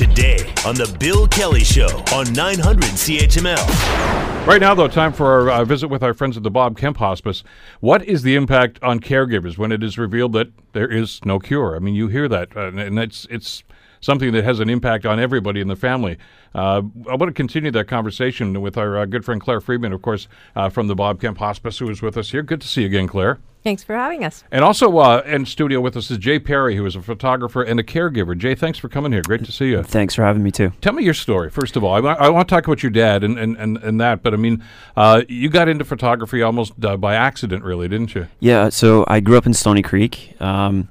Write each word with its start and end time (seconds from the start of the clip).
today 0.00 0.38
on 0.64 0.74
The 0.74 0.96
Bill 0.98 1.28
Kelly 1.28 1.62
Show 1.62 2.02
on 2.14 2.32
900 2.32 2.84
CHML. 2.84 4.46
Right 4.46 4.58
now, 4.58 4.74
though, 4.74 4.88
time 4.88 5.12
for 5.12 5.26
our 5.26 5.50
uh, 5.50 5.64
visit 5.66 5.88
with 5.88 6.02
our 6.02 6.14
friends 6.14 6.38
at 6.38 6.42
the 6.42 6.50
Bob 6.50 6.78
Kemp 6.78 6.96
Hospice. 6.96 7.44
What 7.80 8.02
is 8.06 8.22
the 8.22 8.34
impact 8.34 8.82
on 8.82 9.00
caregivers 9.00 9.58
when 9.58 9.70
it 9.70 9.82
is 9.82 9.98
revealed 9.98 10.32
that 10.32 10.52
there 10.72 10.88
is 10.88 11.20
no 11.26 11.38
cure? 11.38 11.76
I 11.76 11.80
mean, 11.80 11.94
you 11.94 12.08
hear 12.08 12.28
that, 12.28 12.56
uh, 12.56 12.68
and 12.68 12.98
it's 12.98 13.26
it's 13.28 13.62
something 14.00 14.32
that 14.32 14.44
has 14.44 14.60
an 14.60 14.68
impact 14.68 15.06
on 15.06 15.20
everybody 15.20 15.60
in 15.60 15.68
the 15.68 15.76
family. 15.76 16.18
Uh, 16.54 16.82
I 17.08 17.14
want 17.14 17.28
to 17.28 17.32
continue 17.32 17.70
that 17.70 17.86
conversation 17.86 18.60
with 18.60 18.76
our 18.76 18.98
uh, 18.98 19.04
good 19.04 19.24
friend 19.24 19.40
Claire 19.40 19.60
Friedman, 19.60 19.92
of 19.92 20.02
course, 20.02 20.26
uh, 20.56 20.68
from 20.68 20.88
the 20.88 20.94
Bob 20.94 21.20
Kemp 21.20 21.38
Hospice, 21.38 21.78
who 21.78 21.88
is 21.88 22.02
with 22.02 22.16
us 22.16 22.30
here. 22.30 22.42
Good 22.42 22.60
to 22.62 22.68
see 22.68 22.82
you 22.82 22.88
again, 22.88 23.06
Claire. 23.06 23.38
Thanks 23.62 23.84
for 23.84 23.94
having 23.94 24.24
us. 24.24 24.42
And 24.50 24.64
also 24.64 24.96
uh, 24.98 25.22
in 25.26 25.44
studio 25.44 25.82
with 25.82 25.94
us 25.94 26.10
is 26.10 26.16
Jay 26.16 26.38
Perry, 26.38 26.76
who 26.76 26.86
is 26.86 26.96
a 26.96 27.02
photographer 27.02 27.62
and 27.62 27.78
a 27.78 27.82
caregiver. 27.82 28.36
Jay, 28.36 28.54
thanks 28.54 28.78
for 28.78 28.88
coming 28.88 29.12
here. 29.12 29.20
Great 29.20 29.44
to 29.44 29.52
see 29.52 29.66
you. 29.66 29.82
Thanks 29.82 30.14
for 30.14 30.22
having 30.22 30.42
me 30.42 30.50
too. 30.50 30.72
Tell 30.80 30.94
me 30.94 31.04
your 31.04 31.12
story, 31.12 31.50
first 31.50 31.76
of 31.76 31.84
all. 31.84 31.94
I, 32.06 32.14
I 32.14 32.28
want 32.30 32.48
to 32.48 32.54
talk 32.54 32.66
about 32.66 32.82
your 32.82 32.90
dad 32.90 33.22
and, 33.22 33.38
and, 33.38 33.58
and, 33.58 33.76
and 33.78 34.00
that, 34.00 34.22
but 34.22 34.32
I 34.32 34.38
mean, 34.38 34.64
uh, 34.96 35.22
you 35.28 35.50
got 35.50 35.68
into 35.68 35.84
photography 35.84 36.40
almost 36.40 36.72
uh, 36.82 36.96
by 36.96 37.14
accident, 37.14 37.62
really, 37.62 37.86
didn't 37.86 38.14
you? 38.14 38.28
Yeah, 38.40 38.70
so 38.70 39.04
I 39.06 39.20
grew 39.20 39.36
up 39.36 39.44
in 39.44 39.52
Stoney 39.52 39.82
Creek. 39.82 40.40
Um, 40.40 40.88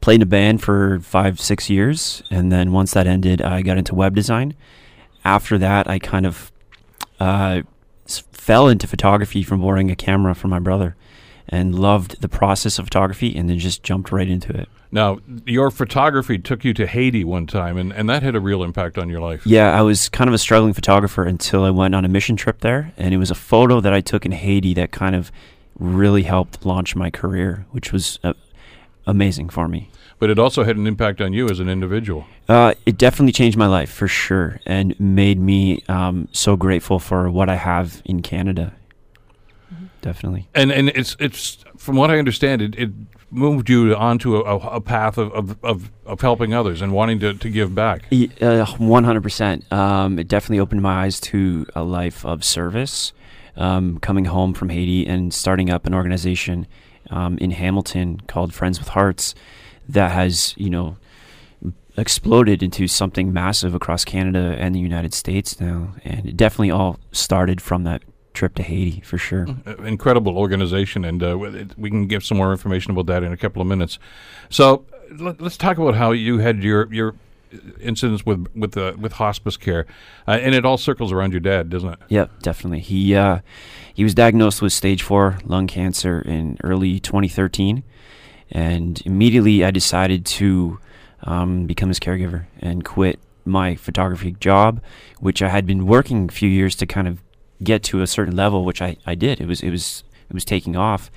played 0.00 0.16
in 0.16 0.22
a 0.22 0.26
band 0.26 0.62
for 0.62 1.00
five, 1.00 1.40
six 1.40 1.68
years, 1.68 2.22
and 2.30 2.52
then 2.52 2.72
once 2.72 2.92
that 2.92 3.06
ended, 3.06 3.42
I 3.42 3.62
got 3.62 3.78
into 3.78 3.94
web 3.94 4.14
design. 4.14 4.54
After 5.24 5.58
that, 5.58 5.88
I 5.88 5.98
kind 5.98 6.26
of 6.26 6.52
uh, 7.20 7.62
fell 8.32 8.68
into 8.68 8.86
photography 8.86 9.42
from 9.42 9.60
borrowing 9.60 9.90
a 9.90 9.96
camera 9.96 10.34
from 10.34 10.50
my 10.50 10.58
brother, 10.58 10.96
and 11.48 11.78
loved 11.78 12.20
the 12.20 12.28
process 12.28 12.78
of 12.78 12.86
photography, 12.86 13.34
and 13.36 13.48
then 13.48 13.58
just 13.58 13.82
jumped 13.82 14.12
right 14.12 14.28
into 14.28 14.52
it. 14.52 14.68
Now, 14.90 15.18
your 15.44 15.70
photography 15.70 16.38
took 16.38 16.64
you 16.64 16.72
to 16.74 16.86
Haiti 16.86 17.22
one 17.22 17.46
time, 17.46 17.76
and, 17.76 17.92
and 17.92 18.08
that 18.08 18.22
had 18.22 18.34
a 18.34 18.40
real 18.40 18.62
impact 18.62 18.96
on 18.96 19.10
your 19.10 19.20
life. 19.20 19.46
Yeah, 19.46 19.78
I 19.78 19.82
was 19.82 20.08
kind 20.08 20.28
of 20.28 20.34
a 20.34 20.38
struggling 20.38 20.72
photographer 20.72 21.24
until 21.24 21.64
I 21.64 21.70
went 21.70 21.94
on 21.94 22.04
a 22.04 22.08
mission 22.08 22.36
trip 22.36 22.60
there, 22.60 22.92
and 22.96 23.12
it 23.12 23.18
was 23.18 23.30
a 23.30 23.34
photo 23.34 23.80
that 23.80 23.92
I 23.92 24.00
took 24.00 24.24
in 24.24 24.32
Haiti 24.32 24.72
that 24.74 24.90
kind 24.90 25.14
of 25.14 25.30
really 25.78 26.22
helped 26.22 26.64
launch 26.64 26.96
my 26.96 27.10
career, 27.10 27.66
which 27.70 27.92
was 27.92 28.18
amazing 29.08 29.48
for 29.50 29.66
me. 29.68 29.90
But 30.20 30.30
it 30.30 30.38
also 30.38 30.64
had 30.64 30.76
an 30.76 30.86
impact 30.86 31.20
on 31.20 31.32
you 31.32 31.48
as 31.48 31.60
an 31.60 31.68
individual. 31.68 32.26
Uh, 32.48 32.74
it 32.86 32.98
definitely 32.98 33.32
changed 33.32 33.56
my 33.56 33.66
life 33.66 33.90
for 33.90 34.08
sure, 34.08 34.60
and 34.66 34.98
made 34.98 35.38
me 35.40 35.82
um, 35.88 36.28
so 36.32 36.56
grateful 36.56 36.98
for 36.98 37.30
what 37.30 37.48
I 37.48 37.56
have 37.56 38.02
in 38.04 38.22
Canada. 38.22 38.74
Definitely. 40.00 40.48
And 40.54 40.70
and 40.70 40.88
it's 40.90 41.16
it's 41.18 41.64
from 41.76 41.96
what 41.96 42.10
I 42.10 42.18
understand, 42.18 42.62
it, 42.62 42.74
it 42.76 42.90
moved 43.30 43.68
you 43.68 43.94
onto 43.94 44.36
a, 44.36 44.56
a 44.56 44.80
path 44.80 45.18
of, 45.18 45.30
of, 45.32 45.56
of, 45.62 45.90
of 46.06 46.20
helping 46.20 46.54
others 46.54 46.80
and 46.80 46.92
wanting 46.92 47.20
to, 47.20 47.34
to 47.34 47.50
give 47.50 47.74
back. 47.74 48.02
uh, 48.40 48.64
One 48.78 49.04
hundred 49.04 49.22
percent. 49.22 49.70
Um, 49.72 50.18
It 50.18 50.28
definitely 50.28 50.60
opened 50.60 50.82
my 50.82 51.04
eyes 51.04 51.20
to 51.20 51.66
a 51.74 51.82
life 51.82 52.24
of 52.24 52.42
service. 52.44 53.12
Um, 53.56 53.98
coming 53.98 54.26
home 54.26 54.54
from 54.54 54.68
Haiti 54.68 55.04
and 55.04 55.34
starting 55.34 55.68
up 55.68 55.84
an 55.84 55.92
organization 55.92 56.68
um, 57.10 57.38
in 57.38 57.50
Hamilton 57.50 58.20
called 58.26 58.52
Friends 58.54 58.78
with 58.78 58.88
Hearts 58.88 59.34
that 59.88 60.12
has 60.12 60.54
you 60.56 60.70
know 60.70 60.96
exploded 61.96 62.62
into 62.62 62.86
something 62.86 63.32
massive 63.32 63.74
across 63.74 64.04
Canada 64.04 64.54
and 64.58 64.74
the 64.74 64.80
United 64.80 65.12
States 65.12 65.60
now, 65.60 65.94
and 66.04 66.26
it 66.26 66.36
definitely 66.36 66.70
all 66.70 66.98
started 67.12 67.60
from 67.60 67.84
that 67.84 68.02
trip 68.34 68.54
to 68.54 68.62
Haiti 68.62 69.00
for 69.00 69.18
sure. 69.18 69.48
Uh, 69.66 69.74
incredible 69.82 70.38
organization, 70.38 71.04
and 71.04 71.22
uh, 71.22 71.36
we 71.76 71.90
can 71.90 72.06
give 72.06 72.24
some 72.24 72.38
more 72.38 72.52
information 72.52 72.92
about 72.92 73.06
that 73.06 73.22
in 73.24 73.32
a 73.32 73.36
couple 73.36 73.60
of 73.60 73.66
minutes. 73.66 73.98
So 74.48 74.86
let, 75.18 75.42
us 75.42 75.56
talk 75.56 75.78
about 75.78 75.96
how 75.96 76.12
you 76.12 76.38
had 76.38 76.62
your 76.62 76.92
your 76.92 77.14
incidents 77.80 78.24
with 78.24 78.46
with 78.54 78.76
uh, 78.76 78.94
with 78.98 79.12
hospice 79.14 79.56
care, 79.56 79.86
uh, 80.26 80.32
and 80.32 80.54
it 80.54 80.64
all 80.64 80.78
circles 80.78 81.12
around 81.12 81.32
your 81.32 81.40
dad, 81.40 81.70
doesn't 81.70 81.90
it? 81.90 81.98
Yep, 82.08 82.42
definitely. 82.42 82.80
He 82.80 83.14
uh, 83.14 83.40
he 83.92 84.04
was 84.04 84.14
diagnosed 84.14 84.62
with 84.62 84.72
stage 84.72 85.02
four 85.02 85.38
lung 85.44 85.66
cancer 85.66 86.20
in 86.20 86.58
early 86.62 87.00
2013, 87.00 87.82
and 88.50 89.02
immediately 89.04 89.64
I 89.64 89.70
decided 89.70 90.24
to 90.26 90.78
um, 91.22 91.66
become 91.66 91.88
his 91.88 91.98
caregiver 91.98 92.46
and 92.60 92.84
quit 92.84 93.18
my 93.44 93.74
photography 93.74 94.32
job, 94.32 94.80
which 95.20 95.42
I 95.42 95.48
had 95.48 95.66
been 95.66 95.86
working 95.86 96.28
a 96.28 96.32
few 96.32 96.48
years 96.48 96.76
to 96.76 96.86
kind 96.86 97.08
of 97.08 97.22
get 97.62 97.82
to 97.84 98.02
a 98.02 98.06
certain 98.06 98.36
level, 98.36 98.64
which 98.64 98.80
I, 98.80 98.96
I 99.06 99.14
did. 99.14 99.40
It 99.40 99.46
was 99.46 99.62
it 99.62 99.70
was 99.70 100.04
it 100.28 100.34
was 100.34 100.44
taking 100.44 100.76
off, 100.76 101.10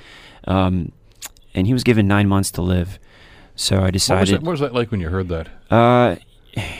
um, 0.45 0.91
and 1.53 1.67
he 1.67 1.73
was 1.73 1.83
given 1.83 2.07
nine 2.07 2.27
months 2.27 2.51
to 2.51 2.61
live. 2.61 2.99
So 3.61 3.75
I 3.75 3.79
What 3.81 3.93
was, 3.93 4.01
decided. 4.01 4.33
that, 4.35 4.41
what 4.41 4.51
was 4.51 4.59
that 4.61 4.73
like 4.73 4.89
when 4.89 4.99
you 5.01 5.09
heard 5.09 5.27
that? 5.29 5.47
Uh, 5.69 6.15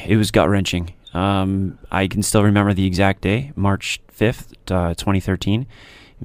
it 0.08 0.18
was 0.18 0.32
gut 0.32 0.50
wrenching. 0.50 0.94
Um, 1.14 1.78
I 1.92 2.08
can 2.08 2.24
still 2.24 2.42
remember 2.44 2.74
the 2.74 2.88
exact 2.88 3.22
day, 3.22 3.52
March 3.56 4.02
fifth, 4.08 4.54
uh, 4.72 4.96
twenty 4.96 5.20
thirteen, 5.20 5.68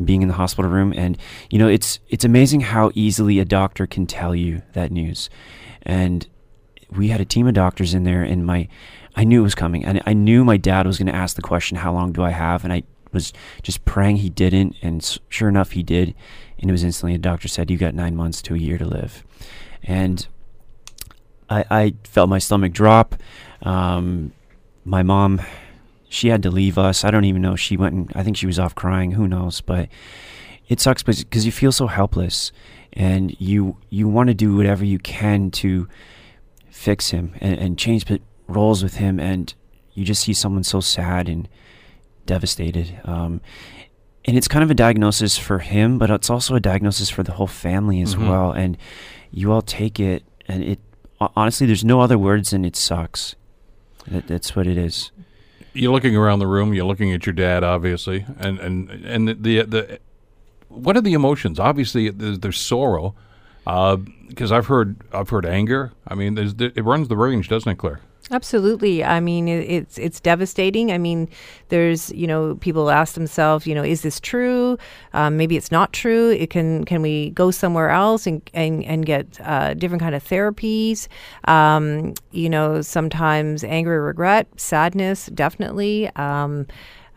being 0.02 0.22
in 0.22 0.28
the 0.28 0.34
hospital 0.34 0.70
room, 0.70 0.94
and 0.96 1.18
you 1.50 1.58
know, 1.58 1.68
it's 1.68 2.00
it's 2.08 2.24
amazing 2.24 2.62
how 2.62 2.90
easily 2.94 3.38
a 3.38 3.44
doctor 3.44 3.86
can 3.86 4.06
tell 4.06 4.34
you 4.34 4.62
that 4.72 4.90
news, 4.90 5.28
and 5.82 6.26
we 6.90 7.08
had 7.08 7.20
a 7.20 7.26
team 7.26 7.46
of 7.46 7.52
doctors 7.52 7.92
in 7.92 8.04
there, 8.04 8.22
and 8.22 8.46
my, 8.46 8.66
I 9.14 9.24
knew 9.24 9.40
it 9.40 9.42
was 9.42 9.54
coming, 9.54 9.84
and 9.84 10.00
I 10.06 10.14
knew 10.14 10.42
my 10.42 10.56
dad 10.56 10.86
was 10.86 10.96
going 10.96 11.08
to 11.08 11.14
ask 11.14 11.36
the 11.36 11.42
question, 11.42 11.76
"How 11.76 11.92
long 11.92 12.12
do 12.12 12.22
I 12.22 12.30
have?" 12.30 12.64
and 12.64 12.72
I 12.72 12.84
was 13.12 13.34
just 13.62 13.84
praying 13.84 14.16
he 14.18 14.30
didn't, 14.30 14.76
and 14.80 15.18
sure 15.28 15.50
enough, 15.50 15.72
he 15.72 15.82
did, 15.82 16.14
and 16.58 16.70
it 16.70 16.72
was 16.72 16.82
instantly. 16.82 17.14
A 17.14 17.18
doctor 17.18 17.46
said, 17.48 17.70
"You 17.70 17.76
got 17.76 17.94
nine 17.94 18.16
months 18.16 18.40
to 18.42 18.54
a 18.54 18.58
year 18.58 18.78
to 18.78 18.86
live," 18.86 19.22
and 19.82 20.26
I, 21.48 21.64
I 21.70 21.94
felt 22.04 22.28
my 22.28 22.38
stomach 22.38 22.72
drop. 22.72 23.14
Um, 23.62 24.32
my 24.84 25.02
mom, 25.02 25.40
she 26.08 26.28
had 26.28 26.42
to 26.44 26.50
leave 26.50 26.78
us. 26.78 27.04
I 27.04 27.10
don't 27.10 27.24
even 27.24 27.42
know. 27.42 27.56
She 27.56 27.76
went 27.76 27.94
and 27.94 28.12
I 28.14 28.22
think 28.22 28.36
she 28.36 28.46
was 28.46 28.58
off 28.58 28.74
crying. 28.74 29.12
Who 29.12 29.26
knows? 29.28 29.60
But 29.60 29.88
it 30.68 30.80
sucks 30.80 31.02
because 31.02 31.46
you 31.46 31.52
feel 31.52 31.72
so 31.72 31.86
helpless, 31.86 32.52
and 32.92 33.38
you 33.40 33.76
you 33.90 34.08
want 34.08 34.28
to 34.28 34.34
do 34.34 34.56
whatever 34.56 34.84
you 34.84 34.98
can 34.98 35.50
to 35.52 35.88
fix 36.70 37.10
him 37.10 37.34
and, 37.40 37.58
and 37.58 37.78
change 37.78 38.04
roles 38.48 38.82
with 38.82 38.96
him, 38.96 39.18
and 39.20 39.54
you 39.94 40.04
just 40.04 40.22
see 40.22 40.32
someone 40.32 40.64
so 40.64 40.80
sad 40.80 41.28
and 41.28 41.48
devastated. 42.26 43.00
Um, 43.04 43.40
and 44.24 44.36
it's 44.36 44.48
kind 44.48 44.64
of 44.64 44.70
a 44.70 44.74
diagnosis 44.74 45.38
for 45.38 45.60
him, 45.60 45.98
but 45.98 46.10
it's 46.10 46.30
also 46.30 46.54
a 46.56 46.60
diagnosis 46.60 47.08
for 47.08 47.22
the 47.22 47.32
whole 47.32 47.46
family 47.46 48.00
as 48.02 48.16
Mhm. 48.16 48.28
well. 48.28 48.50
And 48.50 48.76
you 49.30 49.52
all 49.52 49.62
take 49.62 50.00
it, 50.00 50.24
and 50.48 50.64
it 50.64 50.80
honestly, 51.20 51.66
there's 51.66 51.84
no 51.84 52.00
other 52.00 52.18
words 52.18 52.50
than 52.50 52.64
it 52.64 52.76
sucks. 52.76 53.34
That, 54.08 54.26
that's 54.26 54.54
what 54.54 54.66
it 54.66 54.76
is. 54.76 55.10
You're 55.72 55.92
looking 55.92 56.16
around 56.16 56.38
the 56.38 56.46
room. 56.46 56.72
You're 56.72 56.86
looking 56.86 57.12
at 57.12 57.26
your 57.26 57.34
dad, 57.34 57.62
obviously, 57.62 58.24
and 58.38 58.58
and 58.60 58.90
and 58.90 59.28
the 59.28 59.34
the, 59.34 59.62
the 59.62 59.98
what 60.68 60.96
are 60.96 61.00
the 61.00 61.14
emotions? 61.14 61.58
Obviously, 61.58 62.10
there's, 62.10 62.38
there's 62.40 62.58
sorrow, 62.58 63.14
uh, 63.66 63.96
because 64.28 64.52
I've 64.52 64.66
heard 64.66 64.96
I've 65.12 65.28
heard 65.28 65.44
anger. 65.44 65.92
I 66.06 66.14
mean, 66.14 66.34
there's 66.34 66.54
it 66.58 66.84
runs 66.84 67.08
the 67.08 67.16
range, 67.16 67.48
doesn't 67.48 67.70
it, 67.70 67.76
Claire? 67.76 68.00
Absolutely. 68.32 69.04
I 69.04 69.20
mean, 69.20 69.46
it, 69.46 69.60
it's 69.70 69.98
it's 69.98 70.18
devastating. 70.18 70.90
I 70.90 70.98
mean, 70.98 71.28
there's 71.68 72.10
you 72.10 72.26
know 72.26 72.56
people 72.56 72.90
ask 72.90 73.14
themselves, 73.14 73.68
you 73.68 73.74
know, 73.74 73.84
is 73.84 74.02
this 74.02 74.18
true? 74.18 74.78
Um, 75.12 75.36
maybe 75.36 75.56
it's 75.56 75.70
not 75.70 75.92
true. 75.92 76.30
It 76.30 76.50
can 76.50 76.84
can 76.84 77.02
we 77.02 77.30
go 77.30 77.52
somewhere 77.52 77.90
else 77.90 78.26
and 78.26 78.42
and 78.52 78.84
and 78.84 79.06
get 79.06 79.38
uh, 79.44 79.74
different 79.74 80.02
kind 80.02 80.14
of 80.16 80.24
therapies? 80.24 81.06
Um, 81.46 82.14
you 82.32 82.50
know, 82.50 82.82
sometimes 82.82 83.62
anger, 83.62 84.02
regret, 84.02 84.48
sadness, 84.56 85.26
definitely. 85.26 86.10
Um, 86.16 86.66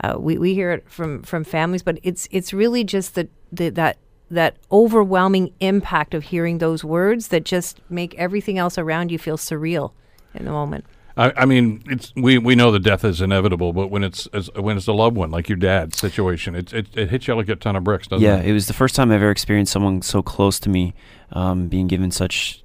uh, 0.04 0.16
we 0.20 0.38
we 0.38 0.54
hear 0.54 0.72
it 0.72 0.88
from 0.88 1.24
from 1.24 1.44
families, 1.44 1.82
but 1.82 1.98
it's 2.04 2.28
it's 2.30 2.54
really 2.54 2.84
just 2.84 3.16
the, 3.16 3.28
the 3.52 3.70
that 3.72 3.98
that 4.30 4.58
overwhelming 4.72 5.52
impact 5.60 6.14
of 6.14 6.26
hearing 6.26 6.60
those 6.60 6.84
words 6.84 7.30
that 7.30 7.46
just 7.46 7.80
make 7.90 8.14
everything 8.14 8.60
else 8.60 8.78
around 8.78 9.12
you 9.12 9.18
feel 9.18 9.38
surreal 9.38 9.92
in 10.36 10.46
the 10.46 10.52
moment. 10.52 10.86
I, 11.20 11.34
I 11.36 11.46
mean, 11.46 11.84
it's 11.88 12.14
we, 12.16 12.38
we 12.38 12.56
know 12.56 12.72
that 12.72 12.80
death 12.80 13.04
is 13.04 13.20
inevitable, 13.20 13.74
but 13.74 13.92
when 13.92 14.06
it's 14.06 14.26
as, 14.28 14.50
when 14.56 14.78
it's 14.78 14.88
a 14.88 14.94
loved 14.94 15.18
one 15.18 15.32
like 15.32 15.50
your 15.50 15.58
dad's 15.58 15.98
situation, 15.98 16.56
it 16.56 16.74
it, 16.74 16.88
it 16.98 17.10
hits 17.10 17.28
you 17.28 17.36
like 17.36 17.50
a 17.50 17.58
ton 17.58 17.76
of 17.76 17.84
bricks, 17.84 18.08
doesn't 18.08 18.26
yeah, 18.26 18.38
it? 18.38 18.48
it 18.48 18.54
was 18.54 18.68
the 18.68 18.74
first 18.74 18.96
time 18.96 19.12
I 19.12 19.16
ever 19.16 19.30
experienced 19.30 19.74
someone 19.74 20.02
so 20.02 20.24
close 20.24 20.62
to 20.62 20.70
me 20.70 20.94
um, 21.34 21.68
being 21.68 21.88
given 21.88 22.10
such 22.10 22.64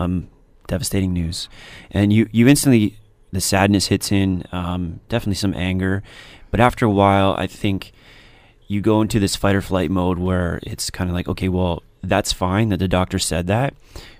um, 0.00 0.28
devastating 0.66 1.12
news, 1.12 1.48
and 1.92 2.12
you 2.12 2.28
you 2.32 2.48
instantly 2.48 2.98
the 3.30 3.40
sadness 3.40 3.86
hits 3.86 4.10
in, 4.10 4.42
um, 4.50 4.98
definitely 5.08 5.34
some 5.34 5.54
anger, 5.54 6.02
but 6.50 6.58
after 6.58 6.86
a 6.86 6.90
while, 6.90 7.34
I 7.38 7.46
think 7.46 7.92
you 8.66 8.80
go 8.80 9.00
into 9.00 9.20
this 9.20 9.36
fight 9.36 9.54
or 9.54 9.60
flight 9.60 9.92
mode 9.92 10.18
where 10.18 10.58
it's 10.64 10.90
kind 10.90 11.08
of 11.08 11.14
like, 11.14 11.28
okay, 11.28 11.48
well, 11.48 11.84
that's 12.02 12.32
fine 12.32 12.70
that 12.70 12.78
the 12.78 12.88
doctor 12.88 13.20
said 13.20 13.46
that, 13.46 13.74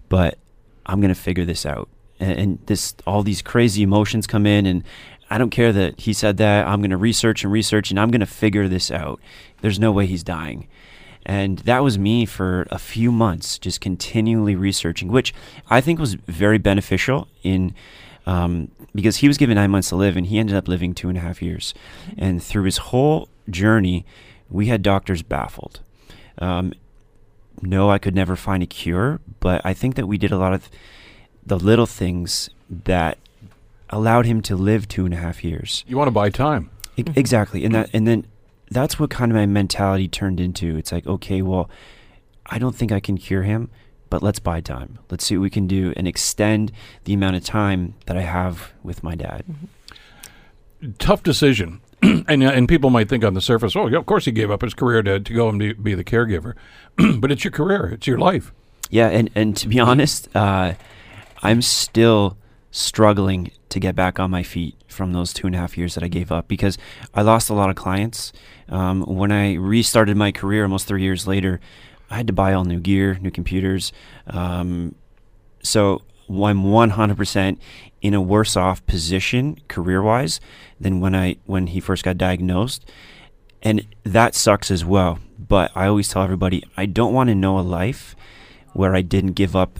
but 0.08 0.38
I'm 0.84 1.00
gonna 1.00 1.16
figure 1.16 1.44
this 1.44 1.66
out, 1.66 1.88
and, 2.20 2.38
and 2.38 2.58
this 2.66 2.94
all 3.06 3.22
these 3.22 3.42
crazy 3.42 3.82
emotions 3.82 4.26
come 4.26 4.46
in, 4.46 4.66
and 4.66 4.84
I 5.30 5.38
don't 5.38 5.50
care 5.50 5.72
that 5.72 6.00
he 6.00 6.12
said 6.12 6.36
that. 6.38 6.66
I'm 6.66 6.82
gonna 6.82 6.96
research 6.96 7.44
and 7.44 7.52
research, 7.52 7.90
and 7.90 7.98
I'm 7.98 8.10
gonna 8.10 8.26
figure 8.26 8.68
this 8.68 8.90
out. 8.90 9.20
There's 9.60 9.78
no 9.78 9.92
way 9.92 10.06
he's 10.06 10.22
dying. 10.22 10.68
And 11.28 11.58
that 11.60 11.82
was 11.82 11.98
me 11.98 12.24
for 12.24 12.68
a 12.70 12.78
few 12.78 13.10
months, 13.10 13.58
just 13.58 13.80
continually 13.80 14.54
researching, 14.54 15.08
which 15.08 15.34
I 15.68 15.80
think 15.80 15.98
was 15.98 16.14
very 16.14 16.58
beneficial 16.58 17.26
in 17.42 17.74
um, 18.26 18.70
because 18.94 19.16
he 19.16 19.28
was 19.28 19.36
given 19.36 19.56
nine 19.56 19.70
months 19.70 19.88
to 19.90 19.96
live, 19.96 20.16
and 20.16 20.26
he 20.26 20.38
ended 20.38 20.56
up 20.56 20.68
living 20.68 20.94
two 20.94 21.08
and 21.08 21.18
a 21.18 21.20
half 21.20 21.42
years. 21.42 21.74
And 22.16 22.42
through 22.42 22.64
his 22.64 22.78
whole 22.78 23.28
journey, 23.50 24.04
we 24.48 24.66
had 24.66 24.82
doctors 24.82 25.22
baffled. 25.22 25.80
Um, 26.38 26.72
no, 27.62 27.90
I 27.90 27.98
could 27.98 28.14
never 28.14 28.36
find 28.36 28.62
a 28.62 28.66
cure, 28.66 29.20
but 29.40 29.60
I 29.64 29.74
think 29.74 29.94
that 29.94 30.06
we 30.06 30.18
did 30.18 30.32
a 30.32 30.38
lot 30.38 30.52
of 30.52 30.68
the 31.46 31.58
little 31.58 31.86
things 31.86 32.50
that 32.68 33.18
allowed 33.90 34.26
him 34.26 34.42
to 34.42 34.56
live 34.56 34.88
two 34.88 35.04
and 35.04 35.14
a 35.14 35.16
half 35.16 35.44
years. 35.44 35.84
You 35.86 35.96
want 35.96 36.08
to 36.08 36.12
buy 36.12 36.28
time. 36.30 36.70
E- 36.96 37.04
Exactly, 37.14 37.64
and 37.64 37.74
that 37.74 37.90
and 37.92 38.06
then 38.06 38.26
that's 38.70 38.98
what 38.98 39.10
kind 39.10 39.30
of 39.30 39.36
my 39.36 39.46
mentality 39.46 40.08
turned 40.08 40.40
into. 40.40 40.76
It's 40.76 40.90
like, 40.90 41.06
okay, 41.06 41.40
well, 41.42 41.70
I 42.46 42.58
don't 42.58 42.74
think 42.74 42.90
I 42.90 42.98
can 43.00 43.16
cure 43.16 43.44
him, 43.44 43.70
but 44.10 44.22
let's 44.22 44.40
buy 44.40 44.60
time. 44.60 44.98
Let's 45.08 45.24
see 45.24 45.36
what 45.36 45.42
we 45.42 45.50
can 45.50 45.66
do 45.68 45.92
and 45.96 46.08
extend 46.08 46.72
the 47.04 47.14
amount 47.14 47.36
of 47.36 47.44
time 47.44 47.94
that 48.06 48.16
I 48.16 48.22
have 48.22 48.72
with 48.82 49.02
my 49.04 49.14
dad. 49.14 49.44
Tough 50.98 51.22
decision. 51.22 51.80
and 52.02 52.42
and 52.42 52.68
people 52.68 52.90
might 52.90 53.08
think 53.08 53.24
on 53.24 53.34
the 53.34 53.40
surface, 53.40 53.74
oh, 53.76 53.86
yeah, 53.86 53.98
of 53.98 54.06
course 54.06 54.24
he 54.26 54.32
gave 54.32 54.50
up 54.50 54.62
his 54.62 54.74
career 54.74 55.02
to, 55.02 55.20
to 55.20 55.32
go 55.32 55.48
and 55.48 55.58
be, 55.58 55.72
be 55.72 55.94
the 55.94 56.04
caregiver. 56.04 56.54
but 57.20 57.30
it's 57.30 57.44
your 57.44 57.52
career. 57.52 57.86
It's 57.92 58.06
your 58.06 58.18
life. 58.18 58.52
Yeah, 58.90 59.08
and 59.08 59.30
and 59.34 59.56
to 59.58 59.68
be 59.68 59.80
honest, 59.80 60.28
uh, 60.36 60.74
I'm 61.46 61.62
still 61.62 62.36
struggling 62.72 63.52
to 63.68 63.78
get 63.78 63.94
back 63.94 64.18
on 64.18 64.32
my 64.32 64.42
feet 64.42 64.74
from 64.88 65.12
those 65.12 65.32
two 65.32 65.46
and 65.46 65.54
a 65.54 65.58
half 65.60 65.78
years 65.78 65.94
that 65.94 66.02
I 66.02 66.08
gave 66.08 66.32
up 66.32 66.48
because 66.48 66.76
I 67.14 67.22
lost 67.22 67.48
a 67.50 67.54
lot 67.54 67.70
of 67.70 67.76
clients. 67.76 68.32
Um, 68.68 69.02
when 69.02 69.30
I 69.30 69.54
restarted 69.54 70.16
my 70.16 70.32
career 70.32 70.64
almost 70.64 70.88
three 70.88 71.04
years 71.04 71.24
later, 71.28 71.60
I 72.10 72.16
had 72.16 72.26
to 72.26 72.32
buy 72.32 72.52
all 72.52 72.64
new 72.64 72.80
gear, 72.80 73.16
new 73.20 73.30
computers. 73.30 73.92
Um, 74.26 74.96
so 75.62 76.02
I'm 76.28 76.64
100% 76.64 77.58
in 78.02 78.12
a 78.12 78.20
worse 78.20 78.56
off 78.56 78.84
position 78.86 79.60
career 79.68 80.02
wise 80.02 80.40
than 80.80 80.98
when 80.98 81.14
I 81.14 81.36
when 81.46 81.68
he 81.68 81.78
first 81.78 82.02
got 82.02 82.18
diagnosed, 82.18 82.84
and 83.62 83.86
that 84.02 84.34
sucks 84.34 84.72
as 84.72 84.84
well. 84.84 85.20
But 85.38 85.70
I 85.76 85.86
always 85.86 86.08
tell 86.08 86.24
everybody 86.24 86.64
I 86.76 86.86
don't 86.86 87.14
want 87.14 87.28
to 87.28 87.36
know 87.36 87.56
a 87.56 87.60
life 87.60 88.16
where 88.72 88.96
I 88.96 89.02
didn't 89.02 89.34
give 89.34 89.54
up 89.54 89.78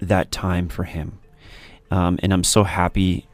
that 0.00 0.30
time 0.30 0.68
for 0.68 0.84
him. 0.84 1.18
Um, 1.90 2.18
and 2.22 2.32
I'm 2.32 2.44
so 2.44 2.64
happy 2.64 3.26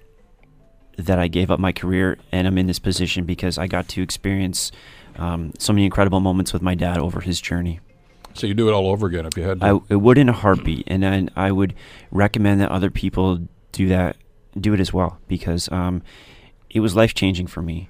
that 0.97 1.19
I 1.19 1.29
gave 1.29 1.51
up 1.51 1.61
my 1.61 1.73
career 1.73 2.19
and 2.33 2.47
I'm 2.47 2.57
in 2.59 2.67
this 2.67 2.79
position 2.79 3.25
because 3.25 3.59
I 3.59 3.67
got 3.67 3.89
to 3.89 4.03
experience 4.03 4.73
um, 5.17 5.53
so 5.59 5.73
many 5.73 5.85
incredible 5.85 6.21
moments 6.21 6.53
with 6.53 6.63
my 6.63 6.75
dad 6.75 6.99
over 6.99 7.21
his 7.21 7.41
journey. 7.41 7.81
So 8.35 8.47
you 8.47 8.55
do 8.55 8.69
it 8.69 8.73
all 8.73 8.89
over 8.89 9.07
again 9.07 9.27
if 9.27 9.37
you 9.37 9.45
had 9.45 9.61
to. 9.61 9.67
I, 9.67 9.81
it 9.89 9.97
would 9.97 10.19
in 10.19 10.29
a 10.29 10.33
heartbeat, 10.33 10.85
and 10.87 11.03
then 11.03 11.31
I 11.37 11.53
would 11.53 11.75
recommend 12.11 12.61
that 12.61 12.71
other 12.71 12.91
people 12.91 13.41
do 13.73 13.89
that, 13.89 14.17
do 14.59 14.75
it 14.75 14.81
as 14.81 14.93
well, 14.93 15.19
because 15.27 15.71
um, 15.73 16.03
it 16.69 16.81
was 16.81 16.95
life 16.95 17.15
changing 17.15 17.47
for 17.47 17.63
me. 17.63 17.89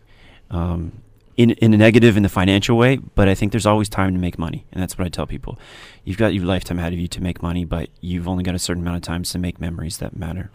Um, 0.51 1.03
in 1.37 1.51
in 1.53 1.75
a 1.75 1.77
negative 1.77 2.17
in 2.17 2.23
the 2.23 2.29
financial 2.29 2.77
way, 2.77 2.97
but 2.97 3.29
I 3.29 3.35
think 3.35 3.53
there's 3.53 3.67
always 3.67 3.89
time 3.89 4.15
to 4.15 4.19
make 4.19 4.39
money, 4.39 4.67
and 4.73 4.83
that's 4.83 4.97
what 4.97 5.07
I 5.07 5.09
tell 5.09 5.27
people. 5.27 5.59
You've 6.05 6.19
got 6.19 6.35
your 6.35 6.45
lifetime 6.45 6.79
ahead 6.79 6.93
of 6.93 6.99
you 6.99 7.09
to 7.09 7.23
make 7.23 7.43
money, 7.43 7.65
but 7.65 7.89
you've 8.01 8.29
only 8.29 8.43
got 8.43 8.55
a 8.55 8.59
certain 8.59 8.83
amount 8.83 8.97
of 8.97 9.03
times 9.03 9.31
to 9.31 9.39
make 9.39 9.61
memories 9.61 9.99
that 9.99 10.17
matter. 10.17 10.51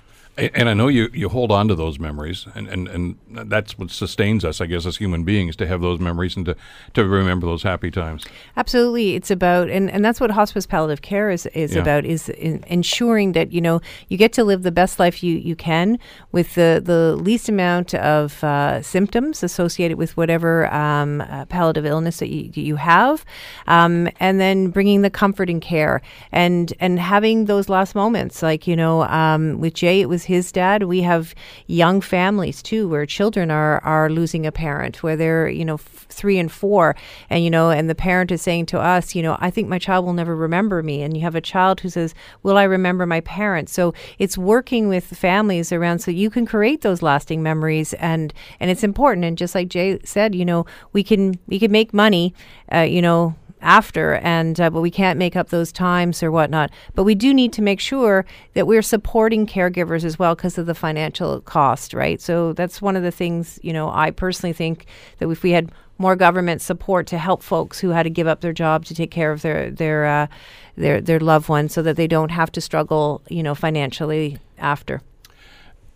And 0.53 0.69
I 0.69 0.73
know 0.73 0.87
you, 0.87 1.09
you 1.13 1.29
hold 1.29 1.51
on 1.51 1.67
to 1.67 1.75
those 1.75 1.99
memories, 1.99 2.47
and, 2.55 2.67
and, 2.67 2.87
and 2.87 3.17
that's 3.51 3.77
what 3.77 3.91
sustains 3.91 4.43
us, 4.43 4.59
I 4.59 4.65
guess, 4.65 4.85
as 4.85 4.97
human 4.97 5.23
beings, 5.23 5.55
to 5.57 5.67
have 5.67 5.81
those 5.81 5.99
memories 5.99 6.35
and 6.35 6.45
to, 6.47 6.55
to 6.93 7.05
remember 7.05 7.45
those 7.45 7.63
happy 7.63 7.91
times. 7.91 8.25
Absolutely, 8.57 9.15
it's 9.15 9.29
about, 9.29 9.69
and, 9.69 9.89
and 9.91 10.03
that's 10.03 10.19
what 10.19 10.31
hospice 10.31 10.65
palliative 10.65 11.01
care 11.01 11.29
is 11.29 11.45
is 11.47 11.75
Yeah. 11.75 11.81
about 11.81 12.05
is 12.05 12.29
in, 12.29 12.63
ensuring 12.67 13.33
that 13.33 13.51
you 13.51 13.61
know 13.61 13.81
you 14.09 14.17
get 14.17 14.33
to 14.33 14.43
live 14.43 14.63
the 14.63 14.71
best 14.71 14.99
life 14.99 15.23
you, 15.23 15.37
you 15.37 15.55
can 15.55 15.99
with 16.31 16.55
the 16.55 16.81
the 16.83 17.15
least 17.15 17.47
amount 17.49 17.93
of 17.95 18.43
uh, 18.43 18.81
symptoms 18.81 19.43
associated 19.43 19.97
with 19.97 20.17
whatever 20.17 20.71
um, 20.73 21.21
uh, 21.21 21.45
palliative 21.45 21.85
illness 21.85 22.17
that 22.19 22.29
you, 22.29 22.49
you 22.53 22.75
have, 22.77 23.25
um, 23.67 24.09
and 24.19 24.39
then 24.39 24.69
bringing 24.69 25.01
the 25.01 25.09
comfort 25.09 25.49
and 25.49 25.61
care 25.61 26.01
and 26.31 26.73
and 26.79 26.99
having 26.99 27.45
those 27.45 27.69
last 27.69 27.95
moments. 27.95 28.41
Like 28.41 28.65
you 28.67 28.75
know, 28.75 29.03
um, 29.03 29.59
with 29.59 29.73
Jay, 29.73 30.01
it 30.01 30.09
was 30.09 30.23
his 30.31 30.51
dad. 30.51 30.83
We 30.83 31.01
have 31.01 31.35
young 31.67 32.01
families 32.01 32.61
too, 32.63 32.87
where 32.87 33.05
children 33.05 33.51
are 33.51 33.83
are 33.83 34.09
losing 34.09 34.45
a 34.45 34.51
parent, 34.51 35.03
where 35.03 35.15
they're 35.15 35.49
you 35.49 35.65
know 35.65 35.75
f- 35.75 36.07
three 36.09 36.39
and 36.39 36.51
four, 36.51 36.95
and 37.29 37.43
you 37.43 37.49
know, 37.49 37.69
and 37.69 37.89
the 37.89 37.95
parent 37.95 38.31
is 38.31 38.41
saying 38.41 38.65
to 38.67 38.79
us, 38.79 39.15
you 39.15 39.21
know, 39.21 39.37
I 39.39 39.51
think 39.51 39.67
my 39.67 39.79
child 39.79 40.05
will 40.05 40.13
never 40.13 40.35
remember 40.35 40.81
me, 40.81 41.01
and 41.03 41.15
you 41.15 41.23
have 41.23 41.35
a 41.35 41.41
child 41.41 41.81
who 41.81 41.89
says, 41.89 42.15
Will 42.43 42.57
I 42.57 42.63
remember 42.63 43.05
my 43.05 43.21
parents? 43.21 43.71
So 43.73 43.93
it's 44.17 44.37
working 44.37 44.87
with 44.87 45.05
families 45.05 45.71
around 45.71 45.99
so 45.99 46.11
you 46.11 46.29
can 46.29 46.45
create 46.45 46.81
those 46.81 47.01
lasting 47.01 47.43
memories, 47.43 47.93
and 47.95 48.33
and 48.59 48.71
it's 48.71 48.83
important. 48.83 49.25
And 49.25 49.37
just 49.37 49.55
like 49.55 49.67
Jay 49.67 49.99
said, 50.03 50.33
you 50.33 50.45
know, 50.45 50.65
we 50.93 51.03
can 51.03 51.37
we 51.47 51.59
can 51.59 51.71
make 51.71 51.93
money, 51.93 52.33
uh, 52.73 52.79
you 52.79 53.01
know 53.01 53.35
after 53.61 54.15
and 54.15 54.59
uh, 54.59 54.69
but 54.69 54.81
we 54.81 54.91
can't 54.91 55.19
make 55.19 55.35
up 55.35 55.49
those 55.49 55.71
times 55.71 56.21
or 56.23 56.31
whatnot. 56.31 56.71
But 56.95 57.03
we 57.03 57.15
do 57.15 57.33
need 57.33 57.53
to 57.53 57.61
make 57.61 57.79
sure 57.79 58.25
that 58.53 58.67
we're 58.67 58.81
supporting 58.81 59.45
caregivers 59.45 60.03
as 60.03 60.17
well 60.17 60.35
because 60.35 60.57
of 60.57 60.65
the 60.65 60.75
financial 60.75 61.41
cost 61.41 61.93
right? 61.93 62.21
So 62.21 62.53
that's 62.53 62.81
one 62.81 62.95
of 62.95 63.03
the 63.03 63.11
things 63.11 63.59
you 63.61 63.73
know 63.73 63.89
i 63.89 64.11
personally 64.11 64.53
think 64.53 64.85
that 65.17 65.29
if 65.29 65.43
we 65.43 65.51
had 65.51 65.71
more 65.97 66.15
government 66.15 66.61
support 66.61 67.05
to 67.07 67.17
help 67.17 67.43
folks 67.43 67.79
who 67.79 67.89
had 67.89 68.03
to 68.03 68.09
give 68.09 68.27
up 68.27 68.41
their 68.41 68.53
job 68.53 68.85
to 68.85 68.95
take 68.95 69.11
care 69.11 69.31
of 69.31 69.41
their 69.41 69.69
their 69.69 70.05
uh, 70.05 70.27
their 70.75 70.99
their 70.99 71.19
loved 71.19 71.47
ones 71.47 71.73
so 71.73 71.81
that 71.81 71.95
they 71.95 72.07
don't 72.07 72.31
have 72.31 72.51
to 72.51 72.61
struggle 72.61 73.21
you 73.29 73.43
know 73.43 73.55
financially 73.55 74.37
after 74.57 75.01